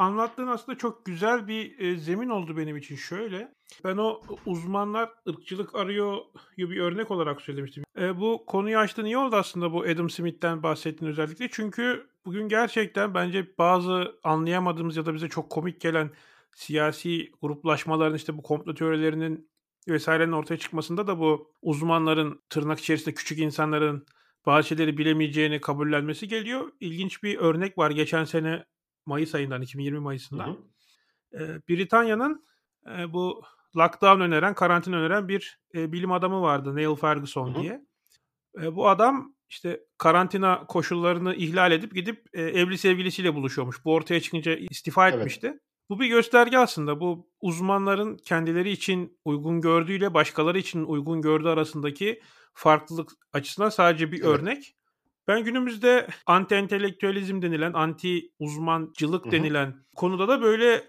[0.00, 2.96] anlattığın aslında çok güzel bir e, zemin oldu benim için.
[2.96, 6.16] Şöyle, ben o uzmanlar ırkçılık arıyor
[6.58, 7.84] bir örnek olarak söylemiştim.
[8.00, 11.48] E, bu konuyu açtığın iyi oldu aslında bu Adam Smith'ten bahsettiğin özellikle.
[11.50, 16.10] Çünkü bugün gerçekten bence bazı anlayamadığımız ya da bize çok komik gelen
[16.54, 19.50] siyasi gruplaşmaların işte bu komplo teorilerinin
[19.88, 24.06] vesairenin ortaya çıkmasında da bu uzmanların tırnak içerisinde küçük insanların
[24.46, 26.72] bazı şeyleri bilemeyeceğini kabullenmesi geliyor.
[26.80, 27.90] İlginç bir örnek var.
[27.90, 28.64] Geçen sene
[29.06, 30.58] Mayıs ayından 2020 Mayıs'ından.
[31.32, 32.44] E, Britanya'nın
[32.98, 33.42] e, bu
[33.76, 37.62] lockdown öneren, karantina öneren bir e, bilim adamı vardı Neil Ferguson Hı-hı.
[37.62, 37.86] diye.
[38.62, 43.84] E, bu adam işte karantina koşullarını ihlal edip gidip e, evli sevgilisiyle buluşuyormuş.
[43.84, 45.46] Bu ortaya çıkınca istifa etmişti.
[45.46, 45.60] Evet.
[45.88, 47.00] Bu bir gösterge aslında.
[47.00, 52.20] Bu uzmanların kendileri için uygun gördüğüyle başkaları için uygun gördüğü arasındaki
[52.54, 54.26] farklılık açısından sadece bir evet.
[54.26, 54.76] örnek.
[55.30, 59.32] Ben günümüzde anti entelektüelizm denilen, anti uzmancılık Hı-hı.
[59.32, 60.84] denilen konuda da böyle e,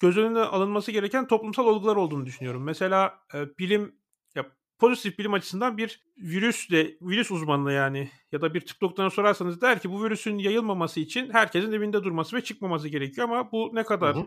[0.00, 2.62] göz önüne alınması gereken toplumsal olgular olduğunu düşünüyorum.
[2.62, 3.94] Mesela e, bilim
[4.34, 4.46] ya
[4.78, 9.60] pozitif bilim açısından bir virüs de virüs uzmanına yani ya da bir tıp doktoruna sorarsanız
[9.60, 13.84] der ki bu virüsün yayılmaması için herkesin evinde durması ve çıkmaması gerekiyor ama bu ne
[13.84, 14.26] kadar Hı-hı.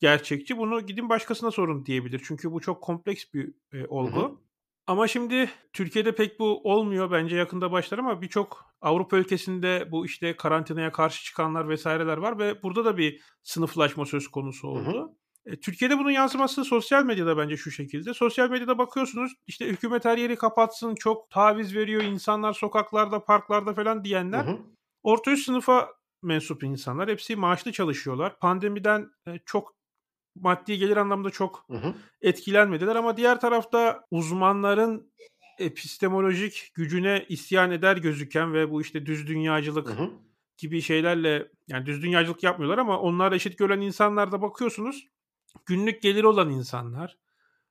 [0.00, 2.22] gerçekçi bunu gidin başkasına sorun diyebilir.
[2.24, 4.22] Çünkü bu çok kompleks bir e, olgu.
[4.22, 4.47] Hı-hı.
[4.88, 7.10] Ama şimdi Türkiye'de pek bu olmuyor.
[7.10, 12.62] Bence yakında başlar ama birçok Avrupa ülkesinde bu işte karantinaya karşı çıkanlar vesaireler var ve
[12.62, 14.94] burada da bir sınıflaşma söz konusu oldu.
[14.94, 15.54] Hı hı.
[15.54, 18.14] E, Türkiye'de bunun yansıması sosyal medyada bence şu şekilde.
[18.14, 24.04] Sosyal medyada bakıyorsunuz işte hükümet her yeri kapatsın, çok taviz veriyor insanlar sokaklarda, parklarda falan
[24.04, 24.44] diyenler.
[24.44, 24.58] Hı hı.
[25.02, 25.88] Orta üst sınıfa
[26.22, 27.08] mensup insanlar.
[27.08, 28.38] Hepsi maaşlı çalışıyorlar.
[28.38, 29.77] Pandemiden e, çok
[30.40, 31.94] maddi gelir anlamda çok hı hı.
[32.22, 35.12] etkilenmediler ama diğer tarafta uzmanların
[35.58, 40.10] epistemolojik gücüne isyan eder gözüken ve bu işte düz dünyacılık hı hı.
[40.58, 45.06] gibi şeylerle yani düz dünyacılık yapmıyorlar ama onlar eşit gören insanlarda bakıyorsunuz
[45.66, 47.16] günlük geliri olan insanlar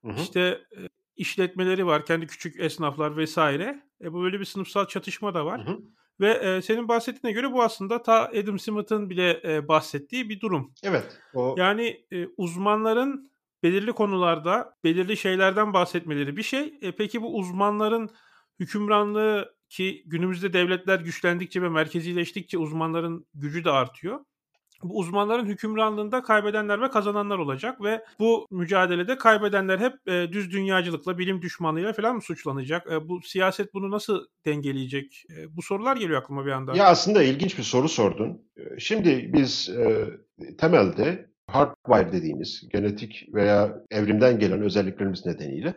[0.04, 0.20] hı hı.
[0.20, 0.40] işte
[0.76, 5.66] e, işletmeleri var kendi küçük esnaflar vesaire e, bu böyle bir sınıfsal çatışma da var.
[5.66, 5.78] Hı hı.
[6.20, 10.74] Ve e, senin bahsettiğine göre bu aslında ta Adam Smith'ın bile e, bahsettiği bir durum.
[10.82, 11.20] Evet.
[11.34, 11.54] O...
[11.58, 16.78] Yani e, uzmanların belirli konularda belirli şeylerden bahsetmeleri bir şey.
[16.80, 18.10] E, peki bu uzmanların
[18.60, 24.20] hükümranlığı ki günümüzde devletler güçlendikçe ve merkezileştikçe uzmanların gücü de artıyor.
[24.82, 31.18] Bu uzmanların hükümranlığında kaybedenler ve kazananlar olacak ve bu mücadelede kaybedenler hep e, düz dünyacılıkla,
[31.18, 32.92] bilim düşmanlığıyla falan mı suçlanacak?
[32.92, 35.24] E, bu siyaset bunu nasıl dengeleyecek?
[35.36, 36.76] E, bu sorular geliyor aklıma bir anda.
[36.76, 38.42] Ya aslında ilginç bir soru sordun.
[38.56, 40.06] E, şimdi biz e,
[40.58, 45.74] temelde hardwire dediğimiz genetik veya evrimden gelen özelliklerimiz nedeniyle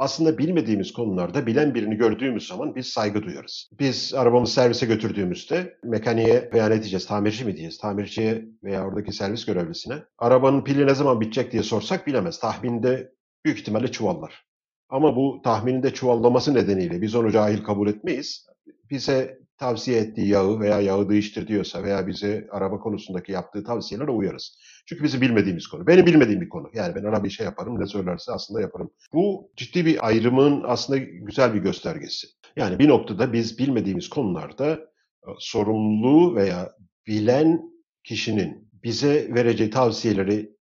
[0.00, 3.70] aslında bilmediğimiz konularda bilen birini gördüğümüz zaman biz saygı duyarız.
[3.80, 9.44] Biz arabamızı servise götürdüğümüzde mekaniğe veya ne diyeceğiz, tamirci mi diyeceğiz, tamirciye veya oradaki servis
[9.44, 12.40] görevlisine arabanın pili ne zaman bitecek diye sorsak bilemez.
[12.40, 13.12] Tahminde
[13.44, 14.44] büyük ihtimalle çuvallar.
[14.88, 18.46] Ama bu tahmininde çuvallaması nedeniyle biz onu cahil kabul etmeyiz.
[18.90, 24.58] Bize tavsiye ettiği yağı veya yağı değiştir diyorsa veya bize araba konusundaki yaptığı tavsiyelere uyarız.
[24.90, 25.86] Çünkü bizim bilmediğimiz konu.
[25.86, 26.70] Benim bilmediğim bir konu.
[26.74, 28.90] Yani ben arabayı şey yaparım, ne söylerse aslında yaparım.
[29.12, 32.26] Bu ciddi bir ayrımın aslında güzel bir göstergesi.
[32.56, 34.72] Yani bir noktada biz bilmediğimiz konularda
[35.26, 36.72] e, sorumluluğu veya
[37.06, 37.62] bilen
[38.04, 40.56] kişinin bize vereceği tavsiyeleri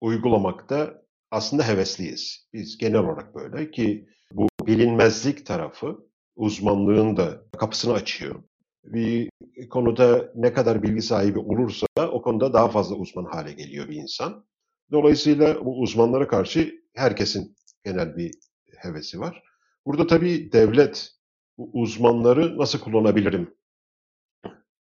[0.00, 2.48] uygulamakta aslında hevesliyiz.
[2.52, 5.98] Biz genel olarak böyle ki bu bilinmezlik tarafı
[6.34, 8.42] uzmanlığın da kapısını açıyor.
[8.86, 9.30] Bir
[9.70, 14.46] konuda ne kadar bilgi sahibi olursa o konuda daha fazla uzman hale geliyor bir insan.
[14.92, 18.30] Dolayısıyla bu uzmanlara karşı herkesin genel bir
[18.76, 19.42] hevesi var.
[19.86, 21.12] Burada tabii devlet
[21.58, 23.54] bu uzmanları nasıl kullanabilirim?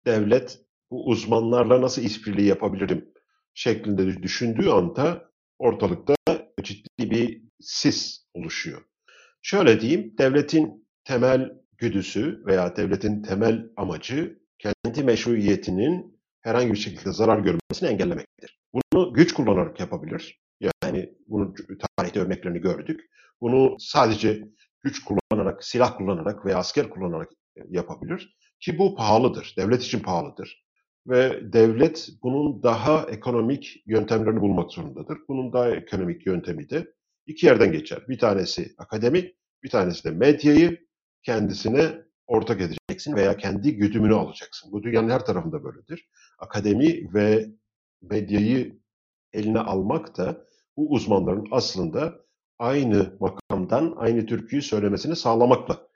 [0.06, 0.60] Devlet
[0.92, 3.14] bu uzmanlarla nasıl işbirliği yapabilirim
[3.54, 6.16] şeklinde düşündüğü anda ortalıkta
[6.64, 8.82] ciddi bir sis oluşuyor.
[9.42, 17.40] Şöyle diyeyim, devletin temel güdüsü veya devletin temel amacı kendi meşruiyetinin herhangi bir şekilde zarar
[17.40, 18.60] görmesini engellemektir.
[18.74, 20.42] Bunu güç kullanarak yapabilir.
[20.62, 21.56] Yani bunun
[21.98, 23.02] tarihte örneklerini gördük.
[23.42, 24.44] Bunu sadece
[24.84, 27.30] güç kullanarak, silah kullanarak veya asker kullanarak
[27.70, 28.38] yapabilir.
[28.60, 29.54] Ki bu pahalıdır.
[29.58, 30.64] Devlet için pahalıdır.
[31.08, 35.18] Ve devlet bunun daha ekonomik yöntemlerini bulmak zorundadır.
[35.28, 36.94] Bunun daha ekonomik yöntemi de
[37.26, 38.00] iki yerden geçer.
[38.10, 39.34] Bir tanesi akademi,
[39.64, 40.88] bir tanesi de medyayı
[41.24, 44.72] kendisine ortak edeceksin veya kendi güdümünü alacaksın.
[44.72, 46.10] Bu dünyanın her tarafında böyledir.
[46.40, 47.50] Akademi ve
[48.02, 48.80] medyayı
[49.34, 50.46] eline almak da
[50.78, 52.24] bu uzmanların aslında
[52.60, 55.88] aynı makamdan aynı türküyü söylemesini sağlamakla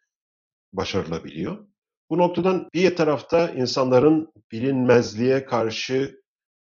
[0.74, 1.68] başarılabiliyor.
[2.10, 6.22] Bu noktadan bir tarafta insanların bilinmezliğe karşı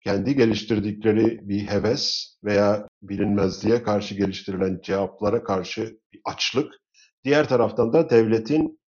[0.02, 6.74] kendi geliştirdikleri bir heves veya bilinmezliğe karşı geliştirilen cevaplara karşı bir açlık
[7.24, 8.80] Diğer taraftan da devletin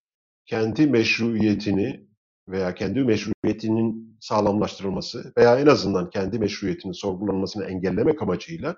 [0.46, 2.08] kendi meşruiyetini
[2.48, 8.76] veya kendi meşruiyetinin sağlamlaştırılması veya en azından kendi meşruiyetinin sorgulanmasını engellemek amacıyla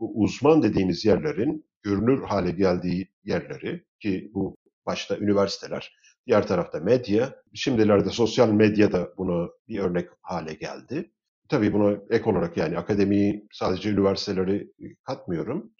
[0.00, 7.42] bu uzman dediğimiz yerlerin görünür hale geldiği yerleri ki bu başta üniversiteler, diğer tarafta medya,
[7.54, 11.12] şimdilerde sosyal medya da bunu bir örnek hale geldi.
[11.54, 14.72] Tabii buna ek olarak yani akademiyi sadece üniversiteleri
[15.04, 15.72] katmıyorum.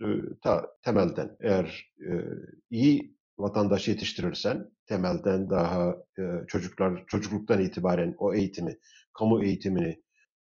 [0.43, 2.13] Ta temelden eğer e,
[2.71, 8.79] iyi vatandaş yetiştirirsen temelden daha e, çocuklar çocukluktan itibaren o eğitimi,
[9.19, 10.03] kamu eğitimini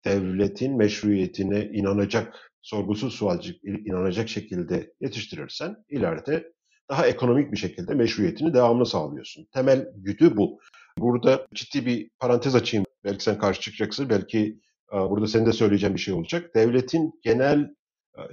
[0.06, 6.54] devletin meşruiyetine inanacak, sorgusuz sualcı inanacak şekilde yetiştirirsen ileride
[6.90, 9.48] daha ekonomik bir şekilde meşruiyetini devamlı sağlıyorsun.
[9.54, 10.60] Temel güdü bu.
[10.98, 12.86] Burada ciddi bir parantez açayım.
[13.04, 14.60] Belki sen karşı çıkacaksın, belki
[14.92, 16.56] burada senin de söyleyeceğin bir şey olacak.
[16.56, 17.76] Devletin genel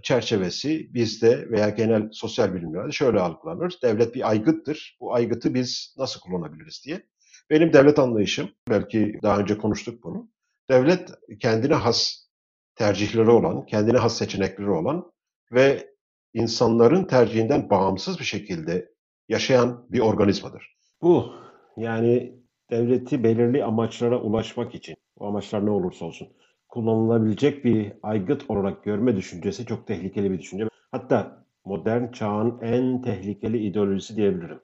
[0.03, 3.79] çerçevesi bizde veya genel sosyal bilimlerde şöyle algılanır.
[3.83, 4.97] Devlet bir aygıttır.
[5.01, 7.03] Bu aygıtı biz nasıl kullanabiliriz diye.
[7.51, 10.31] Benim devlet anlayışım, belki daha önce konuştuk bunu.
[10.71, 12.29] Devlet kendine has
[12.75, 15.13] tercihleri olan, kendine has seçenekleri olan
[15.53, 15.91] ve
[16.35, 18.89] insanların tercihinden bağımsız bir şekilde
[19.29, 20.77] yaşayan bir organizmadır.
[21.03, 21.33] Bu
[21.77, 26.29] yani devleti belirli amaçlara ulaşmak için, o amaçlar ne olursa olsun,
[26.69, 30.69] kullanılabilecek bir aygıt olarak görme düşüncesi çok tehlikeli bir düşünce.
[30.93, 34.61] Hatta modern çağın en tehlikeli ideolojisi diyebilirim.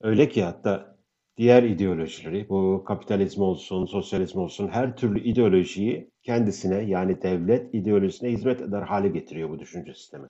[0.00, 0.96] Öyle ki hatta
[1.36, 8.60] diğer ideolojileri, bu kapitalizm olsun, sosyalizm olsun her türlü ideolojiyi kendisine yani devlet ideolojisine hizmet
[8.62, 10.26] eder hale getiriyor bu düşünce sistemi.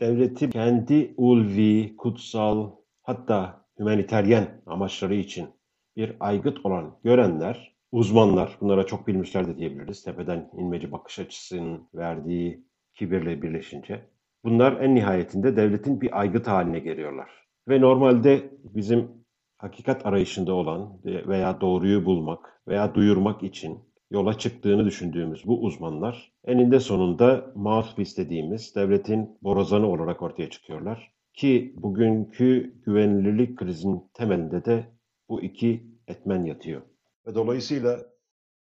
[0.00, 2.70] Devleti kendi ulvi, kutsal
[3.02, 5.48] hatta humaniteryen amaçları için
[5.96, 10.02] bir aygıt olan görenler uzmanlar, bunlara çok bilmişler de diyebiliriz.
[10.02, 14.00] Tepeden inmeci bakış açısının verdiği kibirle birleşince.
[14.44, 17.30] Bunlar en nihayetinde devletin bir aygıt haline geliyorlar.
[17.68, 19.10] Ve normalde bizim
[19.58, 23.78] hakikat arayışında olan veya doğruyu bulmak veya duyurmak için
[24.10, 31.12] yola çıktığını düşündüğümüz bu uzmanlar eninde sonunda mouthpiece dediğimiz devletin borazanı olarak ortaya çıkıyorlar.
[31.34, 34.84] Ki bugünkü güvenilirlik krizin temelinde de
[35.28, 36.82] bu iki etmen yatıyor.
[37.26, 38.06] Ve dolayısıyla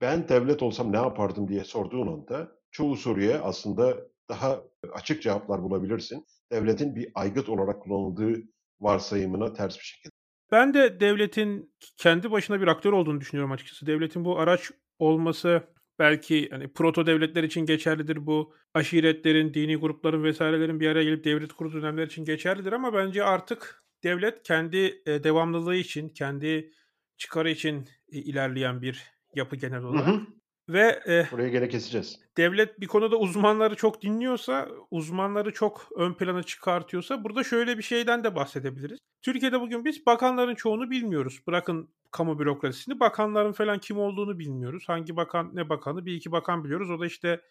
[0.02, 3.98] ben devlet olsam ne yapardım diye sorduğun anda çoğu soruya aslında
[4.30, 6.26] daha açık cevaplar bulabilirsin.
[6.52, 8.44] Devletin bir aygıt olarak kullanıldığı
[8.80, 10.12] varsayımına ters bir şekilde.
[10.52, 13.88] Ben de devletin kendi başına bir aktör olduğunu düşünüyorum açıkçası.
[13.88, 15.64] Devletin bu araç olması
[16.00, 18.54] belki hani proto devletler için geçerlidir bu.
[18.74, 23.84] Aşiretlerin, dini grupların vesairelerin bir araya gelip devlet kurduğu dönemler için geçerlidir ama bence artık
[24.04, 26.72] devlet kendi e, devamlılığı için, kendi
[27.18, 29.04] çıkarı için e, ilerleyen bir
[29.36, 30.08] yapı genel olarak.
[30.08, 30.22] Hı hı.
[30.70, 32.20] Ve e, buraya gene keseceğiz.
[32.38, 38.24] Devlet bir konuda uzmanları çok dinliyorsa, uzmanları çok ön plana çıkartıyorsa burada şöyle bir şeyden
[38.24, 39.00] de bahsedebiliriz.
[39.22, 41.42] Türkiye'de bugün biz bakanların çoğunu bilmiyoruz.
[41.48, 44.84] Bırakın kamu bürokrasisini, bakanların falan kim olduğunu bilmiyoruz.
[44.88, 46.92] Hangi bakan ne bakanı bir iki bakan biliyoruz.
[46.92, 47.42] O da işte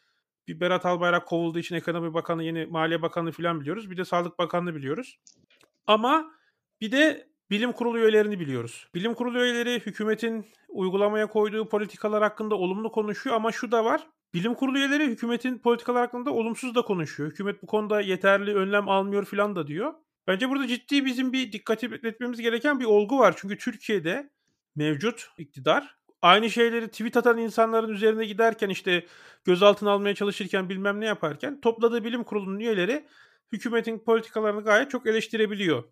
[0.48, 3.90] bir Berat Albayrak kovulduğu için ekonomi bakanı, yeni maliye bakanı falan biliyoruz.
[3.90, 5.18] Bir de sağlık bakanını biliyoruz.
[5.87, 6.33] Ama
[6.81, 8.89] bir de bilim kurulu üyelerini biliyoruz.
[8.95, 14.07] Bilim kurulu üyeleri hükümetin uygulamaya koyduğu politikalar hakkında olumlu konuşuyor ama şu da var.
[14.35, 17.31] Bilim kurulu üyeleri hükümetin politikalar hakkında olumsuz da konuşuyor.
[17.31, 19.95] Hükümet bu konuda yeterli önlem almıyor falan da diyor.
[20.27, 23.35] Bence burada ciddi bizim bir dikkat etmemiz gereken bir olgu var.
[23.37, 24.31] Çünkü Türkiye'de
[24.77, 29.07] mevcut iktidar aynı şeyleri tweet atan insanların üzerine giderken işte
[29.45, 33.07] gözaltına almaya çalışırken bilmem ne yaparken topladığı bilim kurulunun üyeleri
[33.53, 35.85] hükümetin politikalarını gayet çok eleştirebiliyor.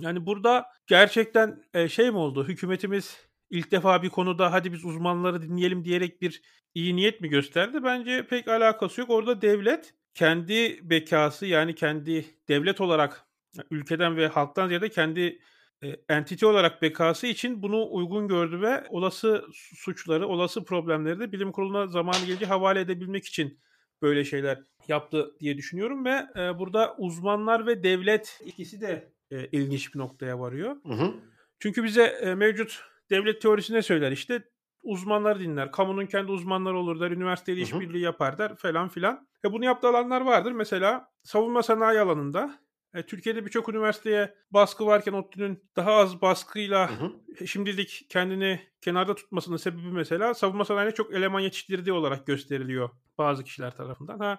[0.00, 2.48] Yani burada gerçekten e, şey mi oldu?
[2.48, 6.42] Hükümetimiz ilk defa bir konuda hadi biz uzmanları dinleyelim diyerek bir
[6.74, 7.84] iyi niyet mi gösterdi?
[7.84, 9.10] Bence pek alakası yok.
[9.10, 13.26] Orada devlet kendi bekası yani kendi devlet olarak
[13.70, 15.38] ülkeden ve halktan ziyade kendi
[15.82, 21.52] e, entity olarak bekası için bunu uygun gördü ve olası suçları, olası problemleri de bilim
[21.52, 23.60] kuruluna zamanı gelince havale edebilmek için
[24.02, 29.94] böyle şeyler yaptı diye düşünüyorum ve e, burada uzmanlar ve devlet ikisi de e, ilginç
[29.94, 30.76] bir noktaya varıyor.
[30.86, 31.14] Hı hı.
[31.58, 34.42] Çünkü bize e, mevcut devlet teorisi ne söyler işte
[34.82, 35.72] uzmanları dinler.
[35.72, 37.10] Kamunun kendi uzmanları olur der.
[37.10, 39.28] Üniversiteyle işbirliği yapar der falan filan.
[39.44, 40.52] E bunu yaptığı alanlar vardır.
[40.52, 42.58] Mesela savunma sanayi alanında
[42.94, 47.04] e, Türkiye'de birçok üniversiteye baskı varken ODTÜ'nün daha az baskıyla hı
[47.38, 47.46] hı.
[47.46, 53.76] şimdilik kendini kenarda tutmasının sebebi mesela savunma sanayine çok eleman yetiştirdiği olarak gösteriliyor bazı kişiler
[53.76, 54.18] tarafından.
[54.18, 54.38] Ha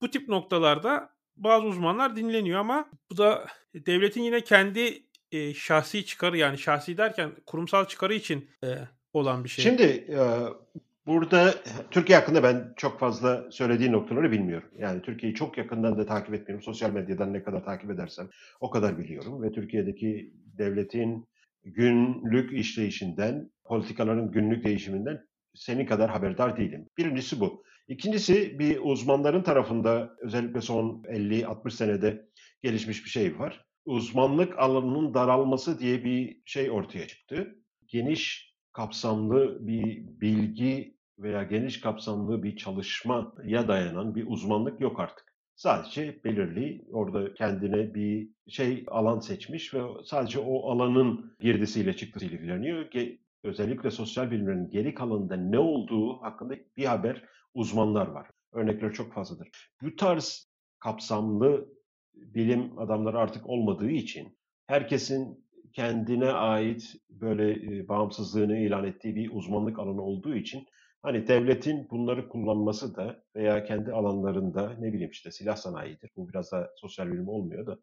[0.00, 6.38] bu tip noktalarda bazı uzmanlar dinleniyor ama bu da devletin yine kendi e, şahsi çıkarı
[6.38, 8.68] yani şahsi derken kurumsal çıkarı için e,
[9.12, 9.64] olan bir şey.
[9.64, 10.18] Şimdi e,
[11.06, 11.54] burada
[11.90, 14.68] Türkiye hakkında ben çok fazla söylediği noktaları bilmiyorum.
[14.78, 16.64] Yani Türkiye'yi çok yakından da takip etmiyorum.
[16.64, 18.28] Sosyal medyadan ne kadar takip edersem
[18.60, 21.28] o kadar biliyorum ve Türkiye'deki devletin
[21.64, 25.20] günlük işleyişinden, politikaların günlük değişiminden
[25.54, 26.88] senin kadar haberdar değilim.
[26.98, 27.64] Birincisi bu.
[27.88, 32.28] İkincisi bir uzmanların tarafında özellikle son 50-60 senede
[32.62, 33.64] gelişmiş bir şey var.
[33.84, 37.54] Uzmanlık alanının daralması diye bir şey ortaya çıktı.
[37.86, 45.34] Geniş kapsamlı bir bilgi veya geniş kapsamlı bir çalışmaya dayanan bir uzmanlık yok artık.
[45.54, 52.86] Sadece belirli orada kendine bir şey alan seçmiş ve sadece o alanın girdisiyle çıktısıyla ilgileniyor.
[53.44, 58.30] Özellikle sosyal bilimlerin geri kalanında ne olduğu hakkında bir haber uzmanlar var.
[58.52, 59.48] Örnekler çok fazladır.
[59.82, 61.68] Bu tarz kapsamlı
[62.14, 69.78] bilim adamları artık olmadığı için herkesin kendine ait böyle e, bağımsızlığını ilan ettiği bir uzmanlık
[69.78, 70.66] alanı olduğu için
[71.02, 76.10] hani devletin bunları kullanması da veya kendi alanlarında ne bileyim işte silah sanayidir.
[76.16, 77.78] Bu biraz da sosyal bilim olmuyor da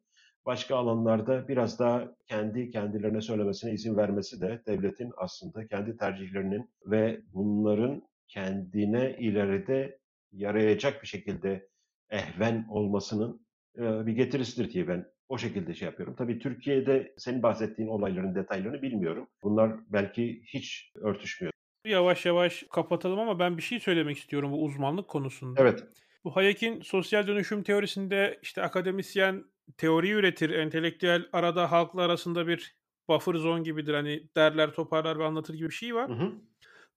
[0.45, 7.21] başka alanlarda biraz daha kendi kendilerine söylemesine izin vermesi de devletin aslında kendi tercihlerinin ve
[7.33, 9.99] bunların kendine ileride
[10.31, 11.69] yarayacak bir şekilde
[12.09, 13.45] ehven olmasının
[13.77, 16.15] bir getirisidir diye ben o şekilde şey yapıyorum.
[16.17, 19.27] Tabii Türkiye'de senin bahsettiğin olayların detaylarını bilmiyorum.
[19.43, 21.51] Bunlar belki hiç örtüşmüyor.
[21.85, 25.61] Yavaş yavaş kapatalım ama ben bir şey söylemek istiyorum bu uzmanlık konusunda.
[25.61, 25.83] Evet.
[26.23, 29.43] Bu Hayek'in sosyal dönüşüm teorisinde işte akademisyen
[29.77, 32.75] teori üretir, entelektüel arada halkla arasında bir
[33.09, 33.93] buffer zone gibidir.
[33.93, 36.09] Hani derler, toparlar ve anlatır gibi bir şey var.
[36.09, 36.31] Hı hı.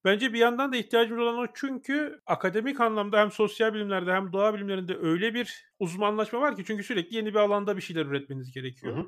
[0.05, 4.55] Bence bir yandan da ihtiyacımız olan o çünkü akademik anlamda hem sosyal bilimlerde hem doğa
[4.55, 8.97] bilimlerinde öyle bir uzmanlaşma var ki çünkü sürekli yeni bir alanda bir şeyler üretmeniz gerekiyor.
[8.97, 9.07] Hı hı.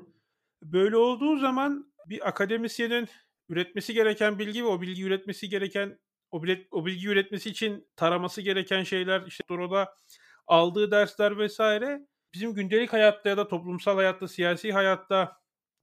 [0.63, 3.07] Böyle olduğu zaman bir akademisyenin
[3.49, 5.99] üretmesi gereken bilgi ve o bilgi üretmesi gereken
[6.31, 9.95] o, bilet, o bilgi üretmesi için taraması gereken şeyler işte orada
[10.47, 15.37] aldığı dersler vesaire bizim gündelik hayatta ya da toplumsal hayatta, siyasi hayatta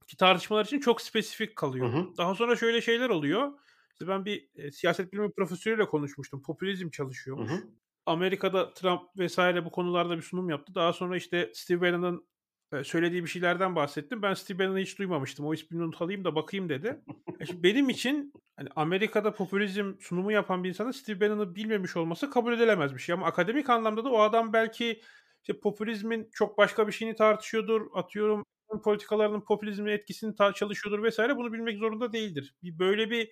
[0.07, 1.93] ki tartışmalar için çok spesifik kalıyor.
[1.93, 2.17] Hı hı.
[2.17, 3.51] Daha sonra şöyle şeyler oluyor.
[3.95, 6.41] İşte ben bir e, siyaset bilimi profesörüyle konuşmuştum.
[6.43, 7.51] Popülizm çalışıyormuş.
[7.51, 7.63] Hı hı.
[8.05, 10.75] Amerika'da Trump vesaire bu konularda bir sunum yaptı.
[10.75, 12.27] Daha sonra işte Steve Bannon'ın
[12.73, 14.21] e, söylediği bir şeylerden bahsettim.
[14.21, 15.45] Ben Steve Bannon'ı hiç duymamıştım.
[15.45, 17.01] O ismini not alayım da bakayım dedi.
[17.41, 22.53] E benim için hani Amerika'da popülizm sunumu yapan bir insanın Steve Bannon'ı bilmemiş olması kabul
[22.53, 23.13] edilemez bir şey.
[23.13, 25.01] Ama akademik anlamda da o adam belki
[25.41, 27.81] işte popülizmin çok başka bir şeyini tartışıyordur.
[27.93, 28.45] Atıyorum
[28.83, 31.37] politikalarının popülizmin etkisini çalışıyordur vesaire.
[31.37, 32.55] Bunu bilmek zorunda değildir.
[32.63, 33.31] Bir böyle bir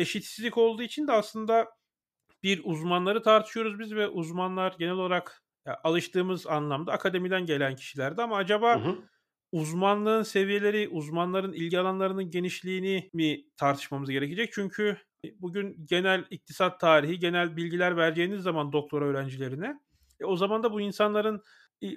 [0.00, 1.68] eşitsizlik olduğu için de aslında
[2.42, 5.42] bir uzmanları tartışıyoruz biz ve uzmanlar genel olarak
[5.84, 8.98] alıştığımız anlamda akademiden gelen kişilerdi ama acaba hı hı.
[9.52, 14.52] uzmanlığın seviyeleri, uzmanların ilgi alanlarının genişliğini mi tartışmamız gerekecek?
[14.52, 14.96] Çünkü
[15.34, 19.80] bugün genel iktisat tarihi, genel bilgiler vereceğiniz zaman doktora öğrencilerine
[20.20, 21.42] e, o zaman da bu insanların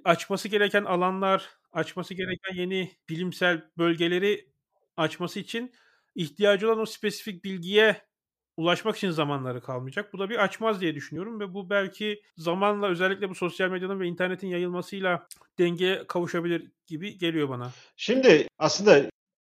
[0.03, 4.49] açması gereken alanlar, açması gereken yeni bilimsel bölgeleri
[4.97, 5.73] açması için
[6.15, 8.01] ihtiyacı olan o spesifik bilgiye
[8.57, 10.13] ulaşmak için zamanları kalmayacak.
[10.13, 14.07] Bu da bir açmaz diye düşünüyorum ve bu belki zamanla özellikle bu sosyal medyanın ve
[14.07, 15.27] internetin yayılmasıyla
[15.59, 17.71] dengeye kavuşabilir gibi geliyor bana.
[17.95, 19.09] Şimdi aslında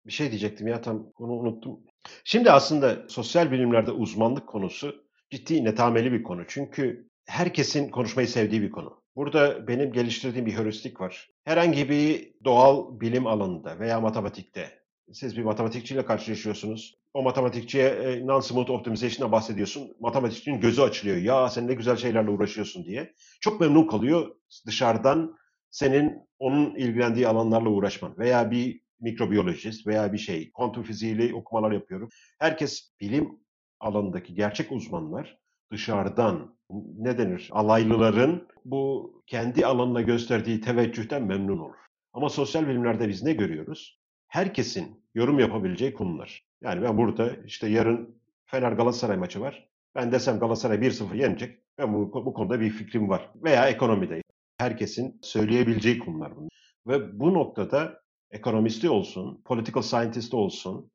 [0.07, 1.80] bir şey diyecektim ya tam onu unuttum.
[2.24, 6.44] Şimdi aslında sosyal bilimlerde uzmanlık konusu ciddi netameli bir konu.
[6.48, 9.02] Çünkü herkesin konuşmayı sevdiği bir konu.
[9.16, 11.30] Burada benim geliştirdiğim bir heuristik var.
[11.44, 16.98] Herhangi bir doğal bilim alanında veya matematikte siz bir matematikçiyle karşılaşıyorsunuz.
[17.14, 19.96] O matematikçiye e, non-smooth optimization'a bahsediyorsun.
[20.00, 21.16] Matematikçinin gözü açılıyor.
[21.16, 23.14] Ya sen ne güzel şeylerle uğraşıyorsun diye.
[23.40, 24.36] Çok memnun kalıyor
[24.66, 25.36] dışarıdan
[25.70, 28.18] senin onun ilgilendiği alanlarla uğraşman.
[28.18, 30.50] Veya bir mikrobiyolojist veya bir şey.
[30.52, 32.09] Kuantum fiziğiyle okumalar yapıyorum.
[32.38, 33.38] Herkes bilim
[33.80, 35.38] alanındaki gerçek uzmanlar
[35.72, 36.57] dışarıdan
[36.98, 41.76] ne denir alaylıların bu kendi alanına gösterdiği teveccühten memnun olur.
[42.12, 44.00] Ama sosyal bilimlerde biz ne görüyoruz?
[44.28, 46.44] Herkesin yorum yapabileceği konular.
[46.62, 48.16] Yani ben burada işte yarın
[48.46, 49.68] Fener Galatasaray maçı var.
[49.94, 51.58] Ben desem Galatasaray 1-0 yenecek.
[51.78, 53.30] Ben bu, bu konuda bir fikrim var.
[53.34, 54.22] Veya ekonomide.
[54.58, 56.48] Herkesin söyleyebileceği konular bunlar.
[56.86, 58.00] Ve bu noktada
[58.30, 60.90] ekonomisti olsun, political scientist olsun,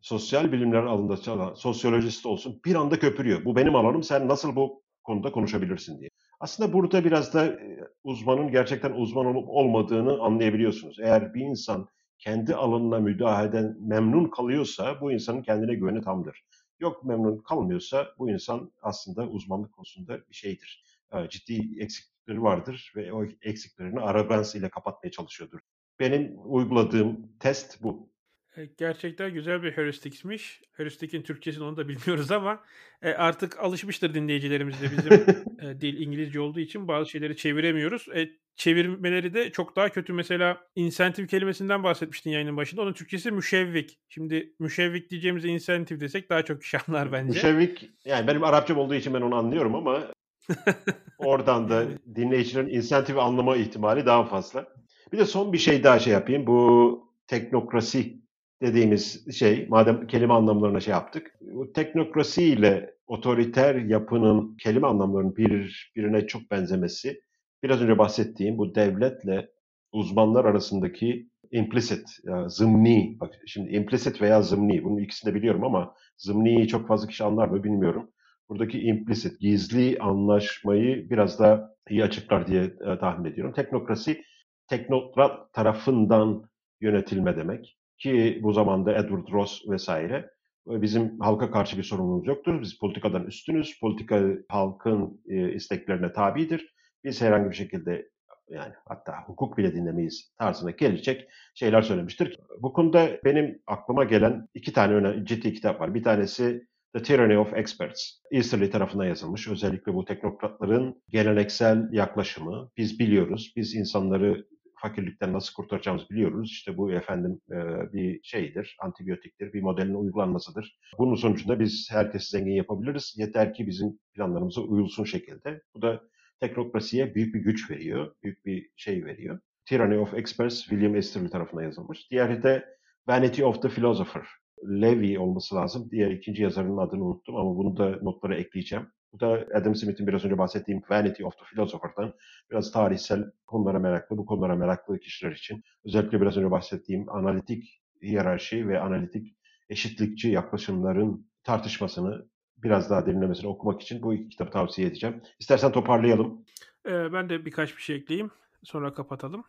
[0.00, 3.44] sosyal bilimler alanında çalan sosyolojist olsun bir anda köpürüyor.
[3.44, 6.10] Bu benim alanım sen nasıl bu konuda konuşabilirsin diye.
[6.40, 7.58] Aslında burada biraz da
[8.04, 10.98] uzmanın gerçekten uzman olup olmadığını anlayabiliyorsunuz.
[11.00, 11.88] Eğer bir insan
[12.24, 16.44] kendi alanına müdahaleden memnun kalıyorsa bu insanın kendine güveni tamdır.
[16.80, 20.84] Yok memnun kalmıyorsa bu insan aslında uzmanlık konusunda bir şeydir.
[21.28, 25.60] Ciddi eksiklikleri vardır ve o eksiklerini arabans ile kapatmaya çalışıyordur.
[26.00, 28.13] Benim uyguladığım test bu.
[28.56, 30.60] E, gerçekten güzel bir heuristikmiş.
[30.72, 32.60] Heuristik'in Türkçesini onu da bilmiyoruz ama
[33.02, 35.12] e, artık alışmıştır dinleyicilerimiz de bizim
[35.60, 38.08] e, dil İngilizce olduğu için bazı şeyleri çeviremiyoruz.
[38.14, 40.12] E, çevirmeleri de çok daha kötü.
[40.12, 42.82] Mesela insentif kelimesinden bahsetmiştin yayının başında.
[42.82, 43.98] Onun Türkçesi müşevvik.
[44.08, 47.28] Şimdi müşevvik diyeceğimize insentif desek daha çok kişi anlar bence.
[47.28, 50.02] Müşevvik yani benim Arapçam olduğu için ben onu anlıyorum ama
[51.18, 54.68] oradan da dinleyicilerin insentif anlama ihtimali daha fazla.
[55.12, 56.46] Bir de son bir şey daha şey yapayım.
[56.46, 58.23] Bu teknokrasi
[58.64, 61.38] dediğimiz şey, madem kelime anlamlarına şey yaptık,
[61.74, 67.20] teknokrasi ile otoriter yapının kelime anlamlarının bir, birine çok benzemesi,
[67.62, 69.50] biraz önce bahsettiğim bu devletle
[69.92, 75.94] uzmanlar arasındaki implicit, yani zımni, bak şimdi implicit veya zımni, bunun ikisini de biliyorum ama
[76.18, 78.10] zımniyi çok fazla kişi anlar mı bilmiyorum.
[78.48, 83.54] Buradaki implicit, gizli anlaşmayı biraz daha iyi açıklar diye e, tahmin ediyorum.
[83.54, 84.22] Teknokrasi,
[84.68, 86.42] teknokrat tarafından
[86.80, 87.78] yönetilme demek.
[87.98, 90.30] Ki bu zamanda Edward Ross vesaire
[90.66, 92.60] bizim halka karşı bir sorumluluğumuz yoktur.
[92.60, 93.80] Biz politikadan üstünüz.
[93.80, 96.74] Politika halkın e, isteklerine tabidir.
[97.04, 98.08] Biz herhangi bir şekilde
[98.48, 102.38] yani hatta hukuk bile dinlemeyiz tarzına gelecek şeyler söylemiştir.
[102.60, 105.94] Bu konuda benim aklıma gelen iki tane önemli, ciddi kitap var.
[105.94, 108.10] Bir tanesi The Tyranny of Experts.
[108.30, 109.48] Easterly tarafından yazılmış.
[109.48, 112.70] Özellikle bu teknokratların geleneksel yaklaşımı.
[112.76, 114.46] Biz biliyoruz, biz insanları
[114.84, 116.50] fakirlikten nasıl kurtaracağımızı biliyoruz.
[116.50, 117.56] İşte bu efendim e,
[117.92, 120.78] bir şeydir, antibiyotiktir, bir modelin uygulanmasıdır.
[120.98, 123.14] Bunun sonucunda biz herkesi zengin yapabiliriz.
[123.18, 125.62] Yeter ki bizim planlarımıza uyulsun şekilde.
[125.74, 126.00] Bu da
[126.40, 129.40] teknokrasiye büyük bir güç veriyor, büyük bir şey veriyor.
[129.66, 132.10] Tyranny of Experts William Easterly tarafından yazılmış.
[132.10, 132.64] Diğeri de
[133.08, 134.26] Vanity of the Philosopher.
[134.68, 135.88] Levy olması lazım.
[135.90, 138.86] Diğer ikinci yazarının adını unuttum ama bunu da notlara ekleyeceğim.
[139.14, 142.14] Bu da Adam Smith'in biraz önce bahsettiğim Vanity of the Philosopher'dan
[142.50, 148.68] biraz tarihsel konulara meraklı, bu konulara meraklı kişiler için özellikle biraz önce bahsettiğim analitik hiyerarşi
[148.68, 149.36] ve analitik
[149.68, 155.22] eşitlikçi yaklaşımların tartışmasını biraz daha derinlemesine okumak için bu iki kitabı tavsiye edeceğim.
[155.40, 156.44] İstersen toparlayalım.
[156.86, 158.30] Ee, ben de birkaç bir şey ekleyeyim.
[158.62, 159.44] Sonra kapatalım.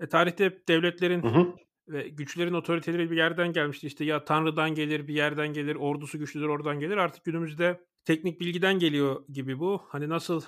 [0.00, 1.54] E, tarihte devletlerin hı hı.
[1.88, 3.86] ve güçlerin otoriteleri bir yerden gelmişti.
[3.86, 6.96] İşte ya Tanrı'dan gelir, bir yerden gelir, ordusu güçlüdür oradan gelir.
[6.96, 7.80] Artık günümüzde
[8.10, 9.82] teknik bilgiden geliyor gibi bu.
[9.88, 10.42] Hani nasıl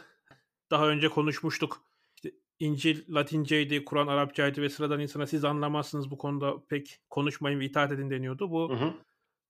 [0.71, 1.83] daha önce konuşmuştuk.
[2.17, 7.65] İşte İncil Latinceydi, Kur'an Arapçaydı ve sıradan insana siz anlamazsınız bu konuda pek konuşmayın ve
[7.65, 8.51] itaat edin deniyordu.
[8.51, 8.95] Bu hı hı.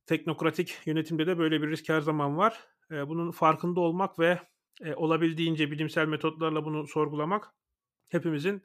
[0.06, 2.58] teknokratik yönetimde de böyle bir risk her zaman var.
[2.90, 4.38] E, bunun farkında olmak ve
[4.82, 7.54] e, olabildiğince bilimsel metotlarla bunu sorgulamak
[8.08, 8.62] hepimizin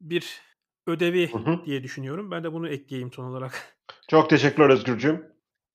[0.00, 0.40] bir
[0.86, 1.64] ödevi Hı hı.
[1.64, 2.30] diye düşünüyorum.
[2.30, 3.76] Ben de bunu ekleyeyim son olarak.
[4.08, 5.31] Çok teşekkürler Özgürcüğüm.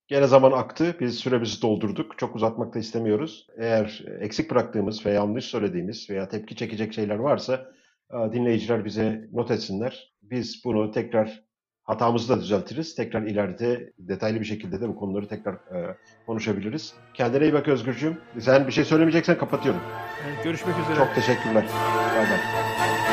[0.08, 0.96] Gene zaman aktı.
[1.00, 2.18] Biz süremizi doldurduk.
[2.18, 3.48] Çok uzatmak da istemiyoruz.
[3.58, 7.66] Eğer eksik bıraktığımız veya yanlış söylediğimiz veya tepki çekecek şeyler varsa
[8.12, 10.14] e, dinleyiciler bize not etsinler.
[10.22, 11.44] Biz bunu tekrar
[11.84, 12.96] hatamızı da düzeltiriz.
[12.96, 16.94] Tekrar ileride detaylı bir şekilde de bu konuları tekrar e, konuşabiliriz.
[17.14, 18.18] Kendine iyi bak Özgürcüğüm.
[18.40, 19.82] Sen bir şey söylemeyeceksen kapatıyorum.
[20.44, 20.96] Görüşmek üzere.
[20.96, 21.66] Çok teşekkürler.
[22.16, 23.07] Bay bay.